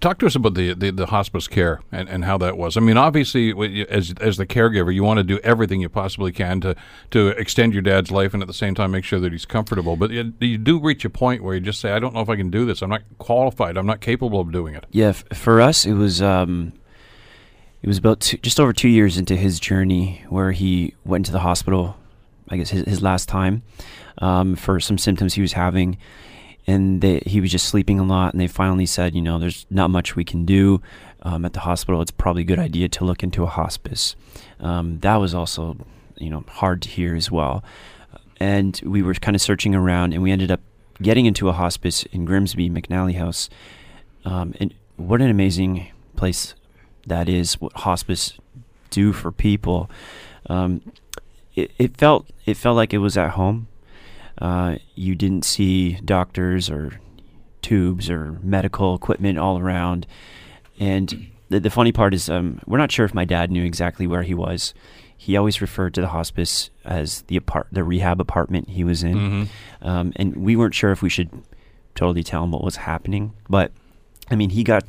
Talk 0.01 0.19
to 0.19 0.25
us 0.25 0.36
about 0.36 0.53
the, 0.53 0.74
the, 0.74 0.92
the 0.92 1.06
hospice 1.07 1.47
care 1.47 1.81
and, 1.92 2.07
and 2.09 2.25
how 2.25 2.38
that 2.38 2.57
was. 2.57 2.77
I 2.77 2.80
mean, 2.81 2.97
obviously, 2.97 3.51
as 3.88 4.13
as 4.19 4.38
the 4.38 4.45
caregiver, 4.45 4.94
you 4.94 5.03
want 5.03 5.18
to 5.18 5.24
do 5.24 5.39
everything 5.39 5.81
you 5.81 5.89
possibly 5.89 6.31
can 6.31 6.59
to, 6.62 6.75
to 7.12 7.30
extend 7.30 7.74
your 7.74 7.81
dad's 7.81 8.12
life 8.12 8.33
and 8.33 8.44
at 8.44 8.47
the 8.47 8.53
same 8.53 8.75
time 8.75 8.92
make 8.92 9.06
sure 9.06 9.19
that 9.19 9.31
he's 9.31 9.45
comfortable. 9.45 9.95
But 9.95 10.12
you, 10.12 10.33
you 10.39 10.57
do 10.57 10.80
reach 10.80 11.06
a 11.06 11.09
point 11.09 11.44
where 11.44 11.56
you 11.56 11.62
just 11.62 11.80
say, 11.80 11.92
I 11.92 12.00
don't 12.00 12.13
know 12.13 12.19
if 12.19 12.30
I 12.30 12.36
can 12.36 12.51
do 12.51 12.65
this. 12.65 12.81
I'm 12.81 12.89
not 12.89 13.03
qualified. 13.18 13.77
I'm 13.77 13.88
not 13.88 14.01
capable 14.01 14.42
of 14.42 14.51
doing 14.51 14.75
it. 14.75 14.86
Yeah, 14.92 15.07
f- 15.07 15.24
for 15.33 15.62
us, 15.62 15.86
it 15.86 15.94
was 15.94 16.21
um, 16.21 16.74
it 17.81 17.88
was 17.88 17.98
about 17.98 18.19
two, 18.19 18.38
just 18.38 18.59
over 18.59 18.74
two 18.74 18.89
years 18.89 19.18
into 19.18 19.36
his 19.36 19.59
journey 19.59 20.24
where 20.30 20.51
he 20.51 20.94
went 21.06 21.25
to 21.27 21.31
the 21.31 21.39
hospital. 21.39 21.98
I 22.50 22.57
guess 22.57 22.69
his, 22.69 22.83
his 22.86 23.01
last 23.01 23.27
time 23.27 23.63
um, 24.19 24.56
for 24.56 24.80
some 24.80 25.00
symptoms 25.00 25.33
he 25.33 25.41
was 25.41 25.53
having, 25.53 25.98
and 26.67 27.01
they, 27.01 27.21
he 27.25 27.41
was 27.41 27.51
just 27.51 27.67
sleeping 27.67 28.00
a 28.00 28.03
lot. 28.03 28.33
And 28.33 28.41
they 28.41 28.47
finally 28.47 28.85
said, 28.85 29.15
you 29.15 29.21
know, 29.21 29.38
there's 29.38 29.65
not 29.69 29.89
much 29.89 30.15
we 30.15 30.23
can 30.23 30.45
do 30.45 30.81
um, 31.21 31.45
at 31.45 31.53
the 31.53 31.62
hospital. 31.62 32.01
It's 32.01 32.12
probably 32.12 32.41
a 32.41 32.45
good 32.45 32.60
idea 32.60 32.89
to 32.89 33.05
look 33.05 33.24
into 33.24 33.43
a 33.43 33.48
hospice. 33.48 34.15
Um, 34.60 35.00
that 35.00 35.17
was 35.17 35.34
also, 35.34 35.77
you 36.17 36.29
know, 36.29 36.43
hard 36.48 36.81
to 36.84 36.89
hear 36.89 37.15
as 37.15 37.29
well. 37.29 37.63
And 38.39 38.79
we 38.84 39.01
were 39.01 39.13
kind 39.13 39.36
of 39.36 39.41
searching 39.41 39.74
around, 39.74 40.13
and 40.13 40.22
we 40.22 40.31
ended 40.31 40.51
up 40.51 40.60
getting 41.01 41.25
into 41.25 41.50
a 41.50 41.53
hospice 41.53 42.03
in 42.03 42.25
Grimsby, 42.25 42.69
McNally 42.69 43.15
House. 43.15 43.50
Um, 44.25 44.53
and 44.60 44.74
what 44.98 45.22
an 45.22 45.29
amazing 45.29 45.91
place 46.15 46.53
that 47.07 47.29
is! 47.29 47.62
What 47.62 47.74
hospice 47.74 48.34
do 48.89 49.13
for 49.13 49.31
people. 49.31 49.89
Um, 50.48 50.81
it, 51.53 51.72
it 51.77 51.98
felt 51.98 52.29
it 52.45 52.57
felt 52.57 52.75
like 52.75 52.93
it 52.93 53.00
was 53.00 53.17
at 53.17 53.31
home. 53.31 53.67
Uh, 54.39 54.75
you 54.96 55.15
didn't 55.15 55.46
see 55.46 55.94
doctors 56.04 56.70
or 56.70 57.00
tubes 57.62 58.10
or 58.10 58.39
medical 58.44 58.94
equipment 58.96 59.38
all 59.39 59.58
around. 59.60 60.06
And 60.80 61.27
the, 61.50 61.60
the 61.60 61.70
funny 61.70 61.92
part 61.92 62.13
is, 62.13 62.30
um, 62.30 62.60
we're 62.65 62.77
not 62.77 62.92
sure 62.92 63.06
if 63.06 63.13
my 63.13 63.25
dad 63.25 63.50
knew 63.51 63.63
exactly 63.63 64.08
where 64.08 64.24
he 64.24 64.34
was. 64.34 64.74
He 65.18 65.38
always 65.38 65.62
referred 65.62 65.94
to 65.94 66.01
the 66.01 66.10
hospice 66.10 66.70
as 66.84 67.22
the 67.24 67.38
apart- 67.38 67.68
the 67.72 67.84
rehab 67.84 68.20
apartment 68.20 68.70
he 68.70 68.84
was 68.84 69.01
in, 69.04 69.15
Mm-hmm. 69.15 69.88
um, 69.88 70.12
and 70.18 70.36
we 70.36 70.56
weren't 70.58 70.75
sure 70.75 70.92
if 70.92 71.01
we 71.01 71.10
should 71.10 71.30
totally 71.96 72.22
tell 72.24 72.44
him 72.44 72.51
what 72.51 72.63
was 72.63 72.75
happening. 72.75 73.34
But 73.50 73.72
I 74.30 74.36
mean, 74.36 74.50
he 74.50 74.63
got 74.65 74.84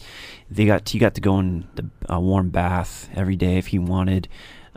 they 0.50 0.66
got 0.66 0.88
he 0.88 0.98
got 0.98 1.14
to 1.14 1.20
go 1.20 1.38
in 1.38 1.68
the 1.76 1.88
a 2.08 2.18
warm 2.20 2.50
bath 2.50 3.08
every 3.14 3.36
day 3.36 3.56
if 3.56 3.68
he 3.68 3.78
wanted. 3.78 4.26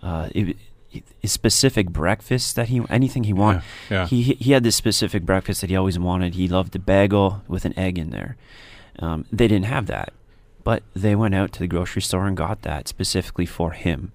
Uh, 0.03 0.29
it, 0.35 0.55
it, 0.91 1.03
specific 1.25 1.89
breakfast 1.89 2.55
that 2.55 2.69
he 2.69 2.81
anything 2.89 3.23
he 3.23 3.33
wanted. 3.33 3.63
Yeah, 3.89 4.01
yeah. 4.01 4.07
He 4.07 4.21
he 4.23 4.51
had 4.51 4.63
this 4.63 4.75
specific 4.75 5.23
breakfast 5.23 5.61
that 5.61 5.69
he 5.69 5.75
always 5.75 5.99
wanted. 5.99 6.35
He 6.35 6.47
loved 6.47 6.75
a 6.75 6.79
bagel 6.79 7.43
with 7.47 7.65
an 7.65 7.77
egg 7.77 7.97
in 7.97 8.09
there. 8.09 8.37
Um, 8.99 9.25
they 9.31 9.47
didn't 9.47 9.65
have 9.65 9.87
that, 9.87 10.13
but 10.63 10.83
they 10.95 11.15
went 11.15 11.35
out 11.35 11.51
to 11.53 11.59
the 11.59 11.67
grocery 11.67 12.01
store 12.01 12.27
and 12.27 12.35
got 12.35 12.63
that 12.63 12.87
specifically 12.87 13.45
for 13.45 13.71
him. 13.71 14.11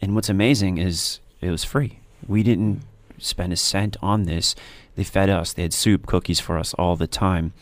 And 0.00 0.14
what's 0.14 0.28
amazing 0.28 0.78
is 0.78 1.20
it 1.40 1.50
was 1.50 1.64
free. 1.64 1.98
We 2.26 2.42
didn't 2.42 2.82
spend 3.18 3.52
a 3.52 3.56
cent 3.56 3.96
on 4.02 4.24
this. 4.24 4.54
They 4.96 5.04
fed 5.04 5.28
us. 5.28 5.52
They 5.52 5.62
had 5.62 5.74
soup, 5.74 6.06
cookies 6.06 6.40
for 6.40 6.58
us 6.58 6.74
all 6.74 6.96
the 6.96 7.06
time. 7.06 7.52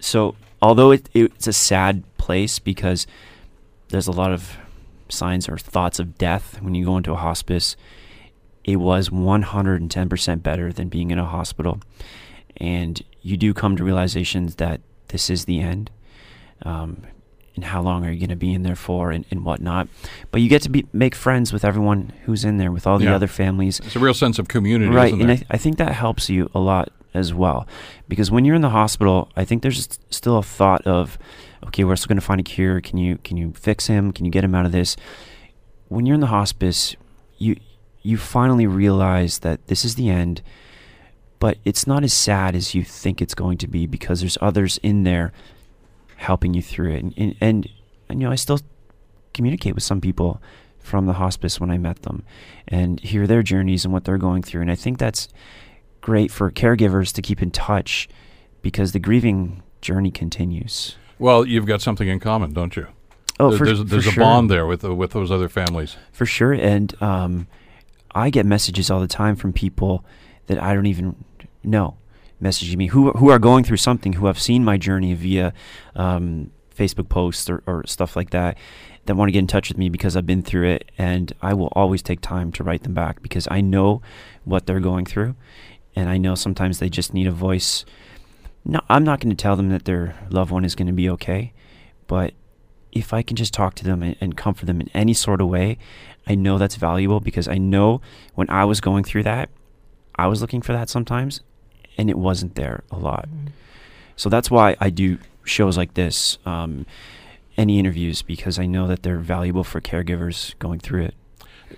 So 0.00 0.36
although 0.62 0.90
it, 0.92 1.08
it's 1.14 1.46
a 1.46 1.52
sad 1.52 2.02
place 2.16 2.58
because 2.58 3.06
there's 3.88 4.06
a 4.06 4.12
lot 4.12 4.32
of 4.32 4.56
signs 5.08 5.48
or 5.48 5.56
thoughts 5.58 5.98
of 5.98 6.16
death 6.18 6.60
when 6.62 6.74
you 6.74 6.84
go 6.84 6.96
into 6.96 7.12
a 7.12 7.16
hospice, 7.16 7.76
it 8.64 8.76
was 8.76 9.08
110% 9.10 10.42
better 10.42 10.72
than 10.72 10.88
being 10.88 11.10
in 11.10 11.18
a 11.18 11.24
hospital. 11.26 11.80
And 12.58 13.00
you 13.22 13.36
do 13.36 13.54
come 13.54 13.76
to 13.76 13.84
realizations 13.84 14.56
that 14.56 14.80
this 15.08 15.30
is 15.30 15.44
the 15.44 15.60
end. 15.60 15.90
um, 16.62 17.02
and 17.54 17.64
how 17.64 17.82
long 17.82 18.04
are 18.06 18.10
you 18.12 18.20
going 18.20 18.28
to 18.30 18.36
be 18.36 18.54
in 18.54 18.62
there 18.62 18.76
for 18.76 19.10
and, 19.10 19.24
and 19.32 19.44
whatnot. 19.44 19.88
But 20.30 20.42
you 20.42 20.48
get 20.48 20.62
to 20.62 20.68
be 20.68 20.86
make 20.92 21.16
friends 21.16 21.52
with 21.52 21.64
everyone 21.64 22.12
who's 22.24 22.44
in 22.44 22.56
there, 22.58 22.70
with 22.70 22.86
all 22.86 22.98
the 22.98 23.06
Yeah. 23.06 23.16
other 23.16 23.26
families. 23.26 23.80
It's 23.80 23.96
a 23.96 23.98
real 23.98 24.14
sense 24.14 24.38
of 24.38 24.46
community, 24.46 24.88
Right, 24.92 25.12
and? 25.12 25.28
I, 25.28 25.42
I 25.50 25.56
think 25.56 25.76
that 25.78 25.90
helps 25.92 26.30
you 26.30 26.48
a 26.54 26.60
lot 26.60 26.90
as 27.14 27.34
well, 27.34 27.66
because 28.06 28.30
when 28.30 28.44
you're 28.44 28.54
in 28.54 28.62
the 28.62 28.68
hospital, 28.70 29.28
I 29.36 29.44
think 29.44 29.62
there's 29.62 29.88
still 30.10 30.38
a 30.38 30.42
thought 30.44 30.86
of, 30.86 31.18
okay, 31.66 31.84
we're 31.84 31.96
still 31.96 32.08
going 32.08 32.20
to 32.20 32.24
find 32.24 32.40
a 32.40 32.44
cure. 32.44 32.80
Can 32.80 32.98
you 32.98 33.18
can 33.18 33.36
you 33.36 33.52
fix 33.52 33.86
him? 33.86 34.12
Can 34.12 34.24
you 34.24 34.30
get 34.30 34.44
him 34.44 34.54
out 34.54 34.66
of 34.66 34.72
this? 34.72 34.96
When 35.88 36.06
you're 36.06 36.14
in 36.14 36.20
the 36.20 36.26
hospice, 36.28 36.96
you 37.38 37.56
you 38.02 38.16
finally 38.16 38.66
realize 38.66 39.40
that 39.40 39.66
this 39.66 39.84
is 39.84 39.94
the 39.96 40.08
end, 40.08 40.42
but 41.38 41.58
it's 41.64 41.86
not 41.86 42.04
as 42.04 42.12
sad 42.12 42.54
as 42.54 42.74
you 42.74 42.84
think 42.84 43.20
it's 43.20 43.34
going 43.34 43.58
to 43.58 43.68
be 43.68 43.86
because 43.86 44.20
there's 44.20 44.38
others 44.40 44.78
in 44.82 45.04
there 45.04 45.32
helping 46.16 46.54
you 46.54 46.62
through 46.62 46.92
it, 46.92 47.02
and 47.02 47.14
and, 47.16 47.36
and, 47.40 47.68
and 48.08 48.20
you 48.20 48.26
know 48.26 48.32
I 48.32 48.36
still 48.36 48.60
communicate 49.34 49.74
with 49.74 49.84
some 49.84 50.00
people 50.00 50.40
from 50.78 51.06
the 51.06 51.14
hospice 51.14 51.60
when 51.60 51.70
I 51.70 51.78
met 51.78 52.02
them 52.02 52.24
and 52.66 52.98
hear 53.00 53.26
their 53.26 53.42
journeys 53.42 53.84
and 53.84 53.92
what 53.92 54.04
they're 54.04 54.18
going 54.18 54.42
through. 54.42 54.62
And 54.62 54.70
I 54.70 54.74
think 54.74 54.98
that's 54.98 55.28
great 56.00 56.30
for 56.30 56.50
caregivers 56.50 57.12
to 57.12 57.22
keep 57.22 57.42
in 57.42 57.50
touch 57.50 58.08
because 58.62 58.92
the 58.92 58.98
grieving 58.98 59.62
journey 59.80 60.10
continues. 60.10 60.96
Well, 61.18 61.44
you've 61.46 61.66
got 61.66 61.80
something 61.82 62.08
in 62.08 62.20
common, 62.20 62.52
don't 62.52 62.76
you? 62.76 62.86
Oh, 63.40 63.50
There- 63.50 63.58
for, 63.58 63.64
there's 63.66 63.78
for 63.78 63.84
there's 63.84 64.06
a 64.06 64.10
sure. 64.12 64.24
bond 64.24 64.50
there 64.50 64.66
with 64.66 64.80
the, 64.80 64.94
with 64.94 65.12
those 65.12 65.30
other 65.30 65.48
families. 65.48 65.96
For 66.12 66.26
sure. 66.26 66.52
And 66.52 67.00
um, 67.02 67.46
I 68.14 68.30
get 68.30 68.46
messages 68.46 68.90
all 68.90 69.00
the 69.00 69.06
time 69.08 69.36
from 69.36 69.52
people 69.52 70.04
that 70.46 70.60
I 70.60 70.74
don't 70.74 70.86
even 70.86 71.24
know 71.62 71.96
messaging 72.42 72.76
me 72.76 72.86
who, 72.86 73.10
who 73.12 73.30
are 73.30 73.38
going 73.38 73.64
through 73.64 73.76
something, 73.76 74.14
who 74.14 74.26
have 74.26 74.38
seen 74.40 74.64
my 74.64 74.76
journey 74.76 75.12
via 75.14 75.52
um, 75.96 76.50
Facebook 76.74 77.08
posts 77.08 77.50
or, 77.50 77.62
or 77.66 77.84
stuff 77.86 78.14
like 78.16 78.30
that, 78.30 78.56
that 79.06 79.16
want 79.16 79.28
to 79.28 79.32
get 79.32 79.40
in 79.40 79.46
touch 79.48 79.68
with 79.68 79.78
me 79.78 79.88
because 79.88 80.16
I've 80.16 80.26
been 80.26 80.42
through 80.42 80.68
it. 80.68 80.90
And 80.98 81.32
I 81.42 81.54
will 81.54 81.68
always 81.72 82.02
take 82.02 82.20
time 82.20 82.52
to 82.52 82.62
write 82.64 82.82
them 82.84 82.94
back 82.94 83.22
because 83.22 83.48
I 83.50 83.60
know 83.60 84.02
what 84.44 84.66
they're 84.66 84.80
going 84.80 85.04
through. 85.04 85.34
And 85.96 86.08
I 86.08 86.16
know 86.16 86.34
sometimes 86.36 86.78
they 86.78 86.88
just 86.88 87.12
need 87.12 87.26
a 87.26 87.32
voice. 87.32 87.84
No, 88.70 88.82
I'm 88.90 89.02
not 89.02 89.20
going 89.20 89.34
to 89.34 89.42
tell 89.42 89.56
them 89.56 89.70
that 89.70 89.86
their 89.86 90.14
loved 90.28 90.50
one 90.50 90.62
is 90.62 90.74
going 90.74 90.88
to 90.88 90.92
be 90.92 91.08
okay, 91.08 91.54
but 92.06 92.34
if 92.92 93.14
I 93.14 93.22
can 93.22 93.34
just 93.34 93.54
talk 93.54 93.74
to 93.76 93.84
them 93.84 94.02
and, 94.02 94.14
and 94.20 94.36
comfort 94.36 94.66
them 94.66 94.82
in 94.82 94.90
any 94.92 95.14
sort 95.14 95.40
of 95.40 95.48
way, 95.48 95.78
I 96.26 96.34
know 96.34 96.58
that's 96.58 96.76
valuable 96.76 97.20
because 97.20 97.48
I 97.48 97.56
know 97.56 98.02
when 98.34 98.50
I 98.50 98.66
was 98.66 98.82
going 98.82 99.04
through 99.04 99.22
that, 99.22 99.48
I 100.16 100.26
was 100.26 100.42
looking 100.42 100.60
for 100.60 100.74
that 100.74 100.90
sometimes, 100.90 101.40
and 101.96 102.10
it 102.10 102.18
wasn't 102.18 102.56
there 102.56 102.84
a 102.90 102.98
lot. 102.98 103.26
So 104.16 104.28
that's 104.28 104.50
why 104.50 104.76
I 104.80 104.90
do 104.90 105.16
shows 105.44 105.78
like 105.78 105.94
this, 105.94 106.36
um, 106.44 106.84
any 107.56 107.78
interviews, 107.78 108.20
because 108.20 108.58
I 108.58 108.66
know 108.66 108.86
that 108.88 109.02
they're 109.02 109.18
valuable 109.18 109.64
for 109.64 109.80
caregivers 109.80 110.58
going 110.58 110.80
through 110.80 111.04
it. 111.04 111.14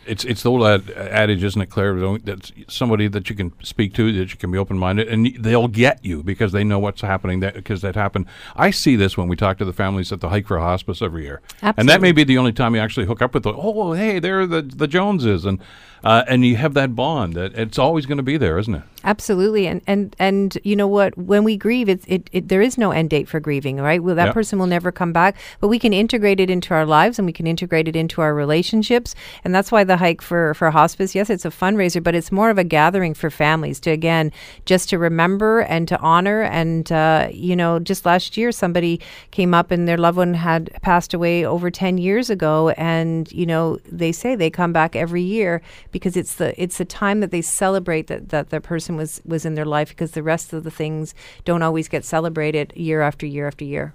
It's 0.07 0.25
it's 0.25 0.43
the 0.45 0.51
old 0.51 0.65
ad, 0.65 0.89
adage, 0.91 1.43
isn't 1.43 1.61
it, 1.61 1.67
Claire? 1.67 2.19
That's 2.19 2.53
somebody 2.69 3.09
that 3.09 3.29
you 3.29 3.35
can 3.35 3.53
speak 3.63 3.93
to, 3.95 4.13
that 4.13 4.31
you 4.31 4.37
can 4.39 4.51
be 4.53 4.59
open 4.59 4.79
minded, 4.79 5.09
and 5.09 5.37
they'll 5.41 5.69
get 5.69 6.05
you 6.05 6.23
because 6.23 6.53
they 6.53 6.63
know 6.63 6.79
what's 6.79 7.01
happening. 7.01 7.41
That 7.41 7.55
because 7.55 7.83
that 7.83 7.97
happened. 7.97 8.27
I 8.55 8.71
see 8.71 8.95
this 8.95 9.17
when 9.17 9.27
we 9.27 9.35
talk 9.37 9.59
to 9.59 9.65
the 9.65 9.73
families 9.73 10.13
at 10.13 10.21
the 10.21 10.29
Hike 10.29 10.47
for 10.47 10.59
Hospice 10.61 11.03
every 11.03 11.25
year, 11.25 11.41
and 11.61 11.89
that 11.89 12.01
may 12.01 12.13
be 12.13 12.23
the 12.23 12.39
only 12.39 12.53
time 12.53 12.75
you 12.75 12.81
actually 12.81 13.07
hook 13.07 13.21
up 13.21 13.35
with 13.35 13.43
the. 13.43 13.53
Oh, 13.53 13.93
hey, 13.93 14.21
there 14.21 14.47
the 14.47 14.63
the 14.63 14.87
Joneses, 14.87 15.45
and 15.45 15.61
uh, 16.05 16.23
and 16.29 16.45
you 16.45 16.57
have 16.57 16.75
that 16.75 16.95
bond. 16.95 17.35
That 17.35 17.55
it's 17.55 17.79
always 17.79 18.07
going 18.07 18.19
to 18.19 18.23
be 18.25 18.37
there, 18.37 18.59
isn't 18.59 18.75
it? 18.75 18.83
Absolutely, 19.03 19.67
and 19.67 19.81
and 19.89 20.15
and 20.19 20.57
you 20.63 20.77
know 20.77 20.87
what? 20.89 21.19
When 21.19 21.43
we 21.43 21.57
grieve, 21.57 21.89
it's 21.89 22.05
it, 22.07 22.31
it 22.33 22.49
there 22.49 22.63
is 22.63 22.79
no 22.79 22.91
end 22.93 23.11
date 23.11 23.29
for 23.29 23.41
grieving, 23.41 23.79
right? 23.79 24.03
Well, 24.03 24.15
that 24.15 24.27
Yeah. 24.27 24.33
person 24.33 24.59
will 24.59 24.67
never 24.67 24.93
come 24.93 25.13
back, 25.13 25.37
but 25.61 25.69
we 25.69 25.79
can 25.79 25.93
integrate 25.93 26.39
it 26.39 26.49
into 26.49 26.75
our 26.75 26.87
lives 26.87 27.19
and 27.19 27.27
we 27.27 27.33
can 27.33 27.47
integrate 27.47 27.89
it 27.89 27.97
into 27.97 28.21
our 28.21 28.35
relationships, 28.35 29.15
and 29.43 29.55
that's 29.55 29.70
why 29.71 29.85
the 29.85 29.97
hike 29.97 30.23
for 30.23 30.55
for 30.55 30.71
hospice. 30.71 31.15
Yes, 31.15 31.31
it's 31.31 31.45
a 31.45 31.51
fundraiser, 31.51 32.03
but 32.03 32.15
it's 32.15 32.33
more 32.33 32.51
of 32.51 32.59
a 32.59 32.65
gathering 32.65 33.15
for 33.15 33.31
families 33.31 33.81
to 33.81 33.91
again 33.91 34.33
just 34.65 34.89
to 34.91 34.99
remember 34.99 35.61
and 35.61 35.87
to 35.89 35.99
honor. 36.01 36.43
And 36.43 36.91
uh, 36.91 37.29
you 37.33 37.57
know, 37.57 37.79
just 37.79 38.07
last 38.07 38.37
year, 38.37 38.53
somebody 38.53 39.01
came 39.31 39.55
up 39.55 39.71
and 39.71 39.87
their 39.87 39.99
loved 39.99 40.19
one 40.19 40.35
had 40.35 40.71
passed 40.83 41.15
away 41.15 41.45
over 41.45 41.71
ten 41.71 41.99
years 41.99 42.31
ago, 42.31 42.71
and 42.71 43.31
you 43.33 43.47
know, 43.47 43.79
they 43.91 44.13
say 44.13 44.35
they 44.35 44.51
come 44.51 44.73
back 44.73 44.97
every 44.97 45.23
year 45.23 45.63
because 45.93 46.17
it's 46.17 46.35
the 46.35 46.61
it's 46.61 46.79
the 46.79 46.85
time 46.85 47.21
that 47.21 47.31
they 47.31 47.43
celebrate 47.43 48.07
that 48.09 48.31
that 48.31 48.51
the 48.51 48.61
person 48.61 48.97
was 48.97 49.21
was 49.25 49.45
in 49.45 49.55
their 49.55 49.65
life 49.65 49.91
because 49.91 50.13
the 50.13 50.23
rest 50.23 50.53
of 50.53 50.65
the 50.65 50.71
things 50.71 51.15
don't 51.45 51.63
always 51.63 51.89
get 51.89 52.05
celebrated 52.05 52.73
year 52.77 53.03
after 53.03 53.27
year 53.27 53.47
after 53.47 53.65
year. 53.65 53.95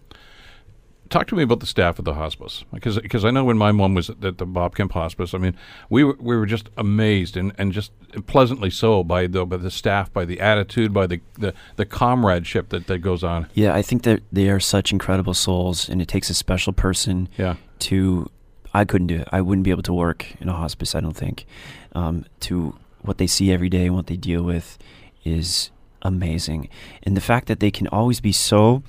Talk 1.09 1.27
to 1.27 1.35
me 1.35 1.43
about 1.43 1.59
the 1.59 1.67
staff 1.67 1.99
at 1.99 2.05
the 2.05 2.15
hospice, 2.15 2.65
because 2.73 2.97
because 2.97 3.23
I 3.23 3.29
know 3.29 3.43
when 3.43 3.59
my 3.59 3.71
mom 3.71 3.93
was 3.93 4.09
at 4.09 4.21
the 4.21 4.45
Bob 4.45 4.75
Kemp 4.75 4.91
Hospice, 4.93 5.35
I 5.35 5.37
mean, 5.37 5.55
we 5.89 6.03
were 6.03 6.17
we 6.19 6.35
were 6.35 6.47
just 6.47 6.69
amazed 6.77 7.37
and, 7.37 7.53
and 7.59 7.71
just 7.71 7.91
pleasantly 8.25 8.71
so 8.71 9.03
by 9.03 9.27
the 9.27 9.45
by 9.45 9.57
the 9.57 9.69
staff, 9.69 10.11
by 10.11 10.25
the 10.25 10.41
attitude, 10.41 10.93
by 10.93 11.05
the 11.05 11.21
the, 11.37 11.53
the 11.75 11.85
comradeship 11.85 12.69
that, 12.69 12.87
that 12.87 12.99
goes 12.99 13.23
on. 13.23 13.47
Yeah, 13.53 13.75
I 13.75 13.83
think 13.83 14.01
that 14.03 14.23
they 14.31 14.49
are 14.49 14.59
such 14.59 14.91
incredible 14.91 15.35
souls, 15.35 15.87
and 15.87 16.01
it 16.01 16.07
takes 16.07 16.31
a 16.31 16.33
special 16.33 16.73
person 16.73 17.29
Yeah, 17.37 17.57
to 17.79 18.31
I 18.73 18.83
couldn't 18.83 19.07
do 19.07 19.17
it. 19.17 19.27
I 19.31 19.41
wouldn't 19.41 19.63
be 19.63 19.71
able 19.71 19.83
to 19.83 19.93
work 19.93 20.25
in 20.41 20.49
a 20.49 20.53
hospice. 20.53 20.95
I 20.95 21.01
don't 21.01 21.15
think. 21.15 21.45
Um, 21.93 22.25
to 22.41 22.75
what 23.03 23.19
they 23.19 23.27
see 23.27 23.51
every 23.51 23.69
day 23.69 23.85
and 23.85 23.95
what 23.95 24.07
they 24.07 24.17
deal 24.17 24.41
with 24.41 24.79
is 25.23 25.69
amazing, 26.01 26.67
and 27.03 27.15
the 27.15 27.21
fact 27.21 27.47
that 27.47 27.59
they 27.59 27.69
can 27.71 27.87
always 27.87 28.19
be 28.19 28.31
so 28.31 28.81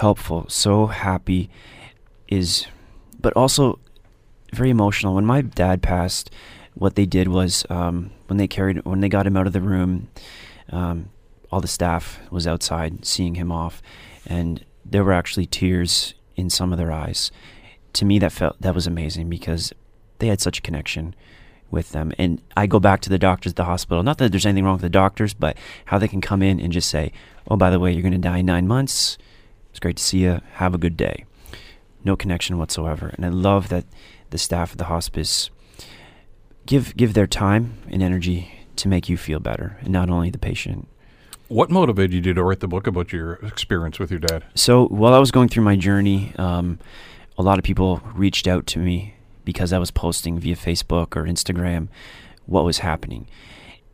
helpful, 0.00 0.46
so 0.48 0.86
happy, 0.86 1.50
is, 2.28 2.66
but 3.20 3.34
also 3.34 3.78
very 4.52 4.70
emotional. 4.70 5.14
When 5.14 5.26
my 5.26 5.42
dad 5.42 5.82
passed, 5.82 6.30
what 6.74 6.94
they 6.94 7.04
did 7.04 7.28
was 7.28 7.66
um, 7.68 8.10
when 8.26 8.38
they 8.38 8.48
carried 8.48 8.84
when 8.84 9.00
they 9.00 9.08
got 9.08 9.26
him 9.26 9.36
out 9.36 9.46
of 9.46 9.52
the 9.52 9.60
room, 9.60 10.08
um, 10.70 11.10
all 11.52 11.60
the 11.60 11.68
staff 11.68 12.18
was 12.30 12.46
outside 12.46 13.04
seeing 13.04 13.34
him 13.34 13.52
off, 13.52 13.82
and 14.26 14.64
there 14.84 15.04
were 15.04 15.12
actually 15.12 15.46
tears 15.46 16.14
in 16.34 16.48
some 16.48 16.72
of 16.72 16.78
their 16.78 16.90
eyes. 16.90 17.30
To 17.94 18.04
me, 18.04 18.18
that 18.20 18.32
felt 18.32 18.60
that 18.60 18.74
was 18.74 18.86
amazing 18.86 19.28
because 19.28 19.72
they 20.18 20.28
had 20.28 20.40
such 20.40 20.58
a 20.58 20.62
connection 20.62 21.14
with 21.70 21.92
them. 21.92 22.12
And 22.18 22.40
I 22.56 22.66
go 22.66 22.80
back 22.80 23.00
to 23.02 23.10
the 23.10 23.18
doctors 23.18 23.52
at 23.52 23.56
the 23.56 23.64
hospital. 23.64 24.02
Not 24.02 24.18
that 24.18 24.32
there's 24.32 24.46
anything 24.46 24.64
wrong 24.64 24.74
with 24.74 24.82
the 24.82 24.88
doctors, 24.88 25.34
but 25.34 25.56
how 25.86 25.98
they 25.98 26.08
can 26.08 26.20
come 26.20 26.42
in 26.42 26.58
and 26.58 26.72
just 26.72 26.88
say, 26.88 27.12
"Oh, 27.48 27.56
by 27.56 27.68
the 27.70 27.78
way, 27.78 27.92
you're 27.92 28.02
going 28.02 28.12
to 28.12 28.18
die 28.18 28.38
in 28.38 28.46
nine 28.46 28.66
months. 28.66 29.18
It's 29.70 29.80
great 29.80 29.96
to 29.96 30.02
see 30.02 30.20
you. 30.20 30.40
Have 30.54 30.74
a 30.74 30.78
good 30.78 30.96
day." 30.96 31.24
No 32.04 32.16
connection 32.16 32.58
whatsoever. 32.58 33.08
And 33.08 33.24
I 33.26 33.28
love 33.28 33.68
that 33.68 33.84
the 34.30 34.38
staff 34.38 34.72
at 34.72 34.78
the 34.78 34.84
hospice 34.84 35.50
give 36.66 36.96
give 36.96 37.14
their 37.14 37.26
time 37.26 37.74
and 37.90 38.02
energy 38.02 38.52
to 38.76 38.88
make 38.88 39.08
you 39.08 39.16
feel 39.16 39.40
better, 39.40 39.76
and 39.80 39.90
not 39.90 40.08
only 40.08 40.30
the 40.30 40.38
patient. 40.38 40.88
what 41.48 41.68
motivated 41.68 42.24
you 42.24 42.32
to 42.32 42.44
write 42.44 42.60
the 42.60 42.68
book 42.68 42.86
about 42.86 43.12
your 43.12 43.32
experience 43.42 43.98
with 43.98 44.10
your 44.10 44.20
dad? 44.20 44.44
So 44.54 44.86
while 44.86 45.12
I 45.12 45.18
was 45.18 45.32
going 45.32 45.48
through 45.48 45.64
my 45.64 45.74
journey, 45.74 46.32
um, 46.38 46.78
a 47.36 47.42
lot 47.42 47.58
of 47.58 47.64
people 47.64 48.00
reached 48.14 48.46
out 48.46 48.66
to 48.68 48.78
me 48.78 49.14
because 49.44 49.72
I 49.72 49.78
was 49.78 49.90
posting 49.90 50.38
via 50.38 50.54
Facebook 50.54 51.16
or 51.16 51.24
Instagram 51.24 51.88
what 52.46 52.64
was 52.64 52.78
happening. 52.78 53.26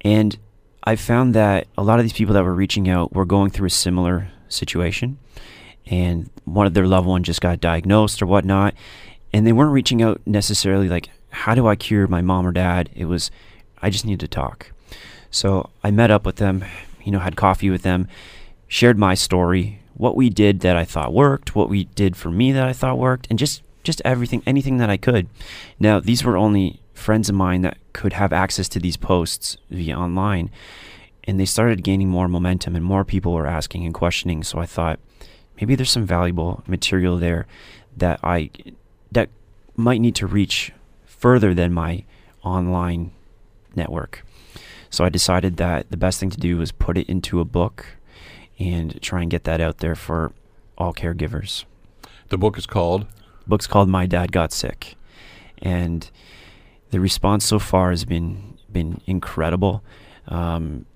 And 0.02 0.38
I 0.84 0.96
found 0.96 1.34
that 1.34 1.66
a 1.78 1.82
lot 1.82 1.98
of 1.98 2.04
these 2.04 2.12
people 2.12 2.34
that 2.34 2.44
were 2.44 2.54
reaching 2.54 2.90
out 2.90 3.14
were 3.14 3.24
going 3.24 3.50
through 3.50 3.68
a 3.68 3.70
similar 3.70 4.30
situation. 4.48 5.18
And 5.86 6.30
one 6.44 6.66
of 6.66 6.74
their 6.74 6.86
loved 6.86 7.06
one 7.06 7.22
just 7.22 7.40
got 7.40 7.60
diagnosed 7.60 8.20
or 8.20 8.26
whatnot. 8.26 8.74
And 9.32 9.46
they 9.46 9.52
weren't 9.52 9.72
reaching 9.72 10.02
out 10.02 10.20
necessarily 10.26 10.88
like, 10.88 11.10
how 11.30 11.54
do 11.54 11.66
I 11.66 11.76
cure 11.76 12.06
my 12.06 12.22
mom 12.22 12.46
or 12.46 12.52
dad? 12.52 12.90
It 12.94 13.04
was, 13.06 13.30
I 13.82 13.90
just 13.90 14.06
need 14.06 14.20
to 14.20 14.28
talk. 14.28 14.72
So 15.30 15.70
I 15.84 15.90
met 15.90 16.10
up 16.10 16.24
with 16.24 16.36
them, 16.36 16.64
you 17.04 17.12
know, 17.12 17.18
had 17.18 17.36
coffee 17.36 17.70
with 17.70 17.82
them, 17.82 18.08
shared 18.68 18.98
my 18.98 19.14
story, 19.14 19.80
what 19.94 20.16
we 20.16 20.28
did 20.28 20.60
that 20.60 20.76
I 20.76 20.84
thought 20.84 21.12
worked, 21.12 21.54
what 21.54 21.68
we 21.68 21.84
did 21.84 22.16
for 22.16 22.30
me 22.30 22.52
that 22.52 22.66
I 22.66 22.72
thought 22.72 22.98
worked, 22.98 23.26
and 23.30 23.38
just 23.38 23.62
just 23.86 24.02
everything, 24.04 24.42
anything 24.46 24.78
that 24.78 24.90
I 24.90 24.96
could. 24.96 25.28
Now, 25.78 26.00
these 26.00 26.24
were 26.24 26.36
only 26.36 26.80
friends 26.92 27.28
of 27.28 27.34
mine 27.34 27.62
that 27.62 27.78
could 27.92 28.14
have 28.14 28.32
access 28.32 28.68
to 28.70 28.80
these 28.80 28.96
posts 28.96 29.56
via 29.70 29.96
online, 29.96 30.50
and 31.24 31.38
they 31.38 31.44
started 31.44 31.84
gaining 31.84 32.08
more 32.08 32.28
momentum, 32.28 32.74
and 32.74 32.84
more 32.84 33.04
people 33.04 33.32
were 33.32 33.46
asking 33.46 33.84
and 33.86 33.94
questioning. 33.94 34.42
So 34.42 34.58
I 34.58 34.66
thought 34.66 34.98
maybe 35.60 35.74
there's 35.74 35.90
some 35.90 36.06
valuable 36.06 36.62
material 36.66 37.16
there 37.16 37.46
that 37.96 38.20
I 38.22 38.50
that 39.12 39.28
might 39.76 40.00
need 40.00 40.14
to 40.16 40.26
reach 40.26 40.72
further 41.04 41.54
than 41.54 41.72
my 41.72 42.04
online 42.42 43.12
network. 43.74 44.24
So 44.90 45.04
I 45.04 45.08
decided 45.08 45.56
that 45.56 45.90
the 45.90 45.96
best 45.96 46.20
thing 46.20 46.30
to 46.30 46.38
do 46.38 46.58
was 46.58 46.72
put 46.72 46.96
it 46.96 47.08
into 47.08 47.40
a 47.40 47.44
book 47.44 47.86
and 48.58 49.00
try 49.02 49.22
and 49.22 49.30
get 49.30 49.44
that 49.44 49.60
out 49.60 49.78
there 49.78 49.94
for 49.94 50.32
all 50.78 50.94
caregivers. 50.94 51.64
The 52.28 52.38
book 52.38 52.56
is 52.56 52.66
called 52.66 53.06
book's 53.46 53.66
called 53.66 53.88
My 53.88 54.06
Dad 54.06 54.32
Got 54.32 54.52
Sick. 54.52 54.96
And 55.58 56.10
the 56.90 57.00
response 57.00 57.44
so 57.44 57.58
far 57.58 57.90
has 57.90 58.04
been 58.04 58.58
been 58.72 59.00
incredible. 59.06 59.82
Um, 60.28 60.86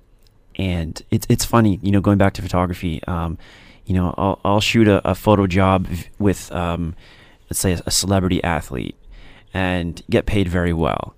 and 0.56 1.00
it's 1.10 1.26
it's 1.28 1.44
funny, 1.44 1.78
you 1.82 1.92
know, 1.92 2.00
going 2.00 2.18
back 2.18 2.34
to 2.34 2.42
photography, 2.42 3.02
um, 3.04 3.38
You 3.86 3.94
know, 3.94 4.14
I'll, 4.16 4.40
I'll 4.44 4.60
shoot 4.60 4.86
a, 4.88 5.06
a 5.08 5.14
photo 5.14 5.46
job 5.46 5.88
with, 6.18 6.50
um, 6.52 6.94
let's 7.48 7.58
say, 7.60 7.72
a, 7.84 7.90
celebrity 7.90 8.42
athlete 8.44 8.96
and 9.52 10.00
get 10.08 10.26
paid 10.26 10.46
very 10.48 10.72
well. 10.72 11.14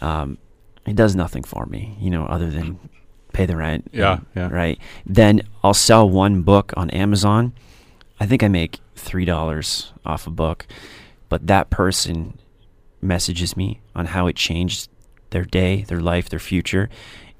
Um, 0.00 0.38
it 0.86 0.96
does 0.96 1.14
nothing 1.16 1.42
for 1.42 1.66
me, 1.66 1.96
you 2.00 2.10
know, 2.10 2.24
other 2.26 2.50
than 2.50 2.78
pay 3.32 3.46
the 3.46 3.56
rent. 3.56 3.88
Yeah, 3.92 4.14
and- 4.14 4.26
yeah. 4.36 4.48
Right. 4.48 4.78
Then 5.06 5.42
I'll 5.64 5.74
sell 5.74 6.08
one 6.08 6.42
book 6.42 6.72
on 6.76 6.90
Amazon. 6.90 7.52
I 8.20 8.26
think 8.26 8.42
I 8.42 8.48
make 8.48 8.78
three 8.94 9.24
dollars 9.24 9.92
off 10.04 10.26
a 10.26 10.30
book, 10.30 10.66
but 11.28 11.46
that 11.48 11.70
person 11.70 12.38
messages 13.00 13.56
me 13.56 13.80
on 13.96 14.06
how 14.06 14.26
it 14.28 14.36
changed 14.36 14.88
their 15.30 15.44
day, 15.44 15.82
their 15.88 16.00
life, 16.00 16.28
their 16.28 16.38
future, 16.38 16.88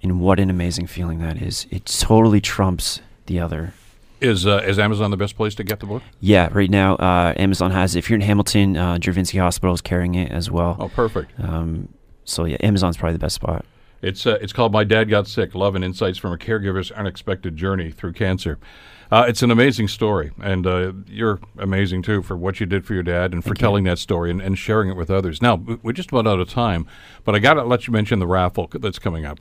and 0.03 0.21
what 0.21 0.41
an 0.41 0.51
amazing 0.51 0.87
feeling 0.89 1.21
that 1.21 1.41
is. 1.41 1.67
It 1.71 1.87
totally 1.87 2.41
trumps 2.41 3.01
the 3.27 3.39
other. 3.39 3.75
Is 4.23 4.47
uh, 4.47 4.63
is 4.65 4.79
Amazon 4.79 5.11
the 5.11 5.17
best 5.17 5.37
place 5.37 5.55
to 5.57 5.65
get 5.65 5.81
the 5.81 5.87
book? 5.87 6.03
Yeah, 6.21 6.49
right 6.53 6.71
now 6.71 6.95
uh, 6.97 7.35
Amazon 7.37 7.73
has. 7.73 7.97
it. 7.97 7.99
If 7.99 8.09
you're 8.09 8.15
in 8.15 8.21
Hamilton, 8.21 8.77
uh, 8.77 8.97
Juravinski 8.97 9.41
Hospital 9.41 9.75
is 9.75 9.81
carrying 9.81 10.15
it 10.15 10.31
as 10.31 10.51
well. 10.51 10.77
Oh, 10.79 10.89
perfect. 10.89 11.33
Um, 11.41 11.89
so 12.25 12.45
yeah, 12.45 12.57
Amazon's 12.61 12.97
probably 12.97 13.15
the 13.15 13.19
best 13.19 13.35
spot. 13.35 13.65
It's 14.01 14.25
uh, 14.25 14.39
it's 14.41 14.53
called 14.53 14.73
My 14.73 14.85
Dad 14.85 15.09
Got 15.11 15.27
Sick: 15.27 15.55
Love 15.55 15.75
and 15.75 15.85
Insights 15.85 16.19
from 16.19 16.33
a 16.33 16.39
Caregiver's 16.39 16.93
Unexpected 16.93 17.57
Journey 17.57 17.91
Through 17.91 18.13
Cancer. 18.13 18.59
Uh, 19.13 19.27
it's 19.29 19.43
an 19.43 19.51
amazing 19.51 19.87
story, 19.89 20.31
and 20.43 20.67
uh, 20.67 20.91
you're 21.07 21.39
amazing 21.59 22.01
too 22.01 22.23
for 22.23 22.35
what 22.35 22.61
you 22.61 22.65
did 22.65 22.87
for 22.87 22.95
your 22.95 23.03
dad 23.03 23.35
and 23.35 23.45
for 23.45 23.53
telling 23.55 23.85
that 23.85 23.99
story 23.99 24.31
and, 24.31 24.41
and 24.41 24.57
sharing 24.59 24.89
it 24.89 24.97
with 24.97 25.11
others. 25.11 25.43
Now 25.43 25.57
we're 25.83 25.93
just 25.93 26.11
about 26.11 26.27
out 26.27 26.41
of 26.41 26.49
time, 26.49 26.87
but 27.25 27.35
I 27.35 27.39
got 27.39 27.55
to 27.55 27.63
let 27.63 27.87
you 27.87 27.93
mention 27.93 28.21
the 28.21 28.27
raffle 28.27 28.71
c- 28.73 28.79
that's 28.79 28.99
coming 28.99 29.27
up. 29.27 29.39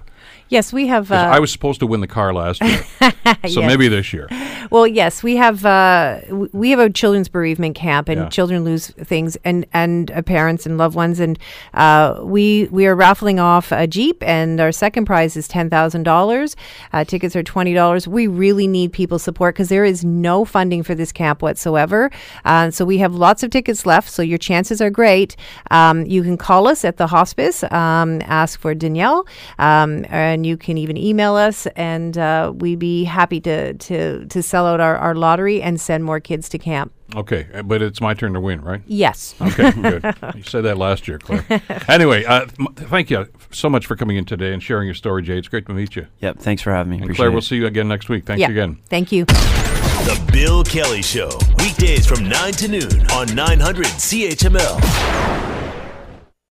Yes, 0.50 0.74
we 0.74 0.88
have. 0.88 1.10
Uh, 1.10 1.16
I 1.16 1.40
was 1.40 1.54
supposed 1.54 1.80
to 1.80 1.88
win 1.88 2.02
the 2.02 2.08
car 2.08 2.34
last 2.34 2.62
year, 2.62 2.84
so 3.00 3.14
Yes. 3.34 3.56
maybe 3.56 3.88
this 3.88 4.12
year. 4.12 4.28
Well, 4.70 4.86
yes, 4.86 5.24
we 5.24 5.38
have 5.38 5.66
uh, 5.66 6.20
w- 6.28 6.50
we 6.52 6.72
have 6.72 6.80
a 6.80 6.90
children's 6.90 7.30
bereavement 7.30 7.76
camp, 7.76 8.10
and 8.10 8.24
Yeah. 8.24 8.30
children 8.30 8.66
lose 8.66 8.88
things, 8.90 9.38
and 9.46 9.66
and 9.74 10.12
uh, 10.12 10.22
parents 10.22 10.66
and 10.66 10.78
loved 10.78 10.96
ones, 10.98 11.22
and 11.22 11.40
uh, 11.74 12.20
we 12.22 12.68
we 12.72 12.86
are 12.88 12.96
raffling 12.96 13.40
off 13.40 13.72
a 13.72 13.88
jeep, 13.88 14.22
and 14.24 14.60
our 14.60 14.74
second 14.74 15.06
prize 15.06 15.38
is 15.38 15.48
ten 15.48 15.70
thousand 15.70 16.04
dollars. 16.04 16.58
Uh, 16.92 17.06
tickets 17.06 17.38
are 17.38 17.44
twenty 17.44 17.74
dollars. 17.74 18.06
We 18.06 18.28
really 18.28 18.68
need 18.68 18.92
people's 18.92 19.24
support 19.24 19.56
because 19.62 19.70
there 19.70 19.86
is 19.86 20.04
no 20.04 20.44
funding 20.44 20.82
for 20.82 20.96
this 20.96 21.12
camp 21.12 21.44
whatsoever. 21.44 22.10
Uh, 22.46 22.72
so 22.72 22.84
we 22.84 22.98
have 22.98 23.14
lots 23.14 23.44
of 23.44 23.52
tickets 23.52 23.86
left. 23.86 24.10
So 24.10 24.24
your 24.24 24.40
chances 24.40 24.82
are 24.82 24.90
great. 24.90 25.36
Um, 25.70 26.04
you 26.08 26.24
can 26.24 26.36
call 26.36 26.68
us 26.68 26.84
at 26.84 26.98
the 26.98 27.06
hospice, 27.06 27.64
um, 27.66 28.22
ask 28.24 28.60
for 28.60 28.74
Danielle, 28.74 29.28
um, 29.60 30.04
and 30.10 30.48
you 30.48 30.58
can 30.58 30.80
even 30.80 30.98
email 30.98 31.36
us, 31.36 31.68
and 31.76 32.18
uh, 32.18 32.52
we'd 32.56 32.80
be 32.80 33.04
happy 33.04 33.40
to 33.42 33.76
to 33.76 34.26
to 34.26 34.42
sell 34.42 34.66
out 34.66 34.80
our, 34.80 34.98
our 34.98 35.14
lottery 35.14 35.62
and 35.62 35.80
send 35.80 36.04
more 36.04 36.20
kids 36.20 36.50
to 36.50 36.58
camp. 36.58 36.92
Okay, 37.16 37.48
uh, 37.54 37.62
but 37.64 37.82
it's 37.82 38.02
my 38.02 38.14
turn 38.14 38.34
to 38.34 38.40
win, 38.40 38.62
right? 38.62 38.82
Yes. 38.86 39.36
Okay, 39.42 39.72
good. 39.82 40.04
You 40.36 40.44
said 40.44 40.62
that 40.62 40.78
last 40.78 41.08
year, 41.08 41.20
Claire. 41.20 41.46
Anyway, 41.88 42.24
uh, 42.26 42.48
m- 42.60 42.74
thank 42.76 43.10
you 43.10 43.28
so 43.52 43.70
much 43.70 43.86
for 43.86 43.96
coming 43.96 44.18
in 44.18 44.26
today 44.26 44.54
and 44.54 44.62
sharing 44.62 44.88
your 44.88 44.96
story, 44.96 45.24
Jay. 45.24 45.38
It's 45.38 45.48
great 45.48 45.66
to 45.68 45.74
meet 45.74 45.96
you. 45.96 46.08
Yep. 46.20 46.40
Thanks 46.40 46.62
for 46.62 46.72
having 46.72 46.92
me. 46.92 46.98
And 46.98 47.06
Appreciate 47.06 47.18
Claire, 47.18 47.30
it. 47.30 47.34
we'll 47.34 47.42
see 47.42 47.58
you 47.58 47.66
again 47.66 47.88
next 47.88 48.10
week. 48.10 48.26
Thanks 48.26 48.42
yeah. 48.42 48.50
again. 48.50 48.80
Thank 48.90 49.12
you. 49.12 49.26
The 49.26 50.30
Bill 50.32 50.64
Kelly 50.64 51.02
Show, 51.02 51.30
weekdays 51.60 52.08
from 52.08 52.28
9 52.28 52.54
to 52.54 52.68
noon 52.68 53.12
on 53.12 53.34
900 53.36 53.86
CHML. 53.86 55.51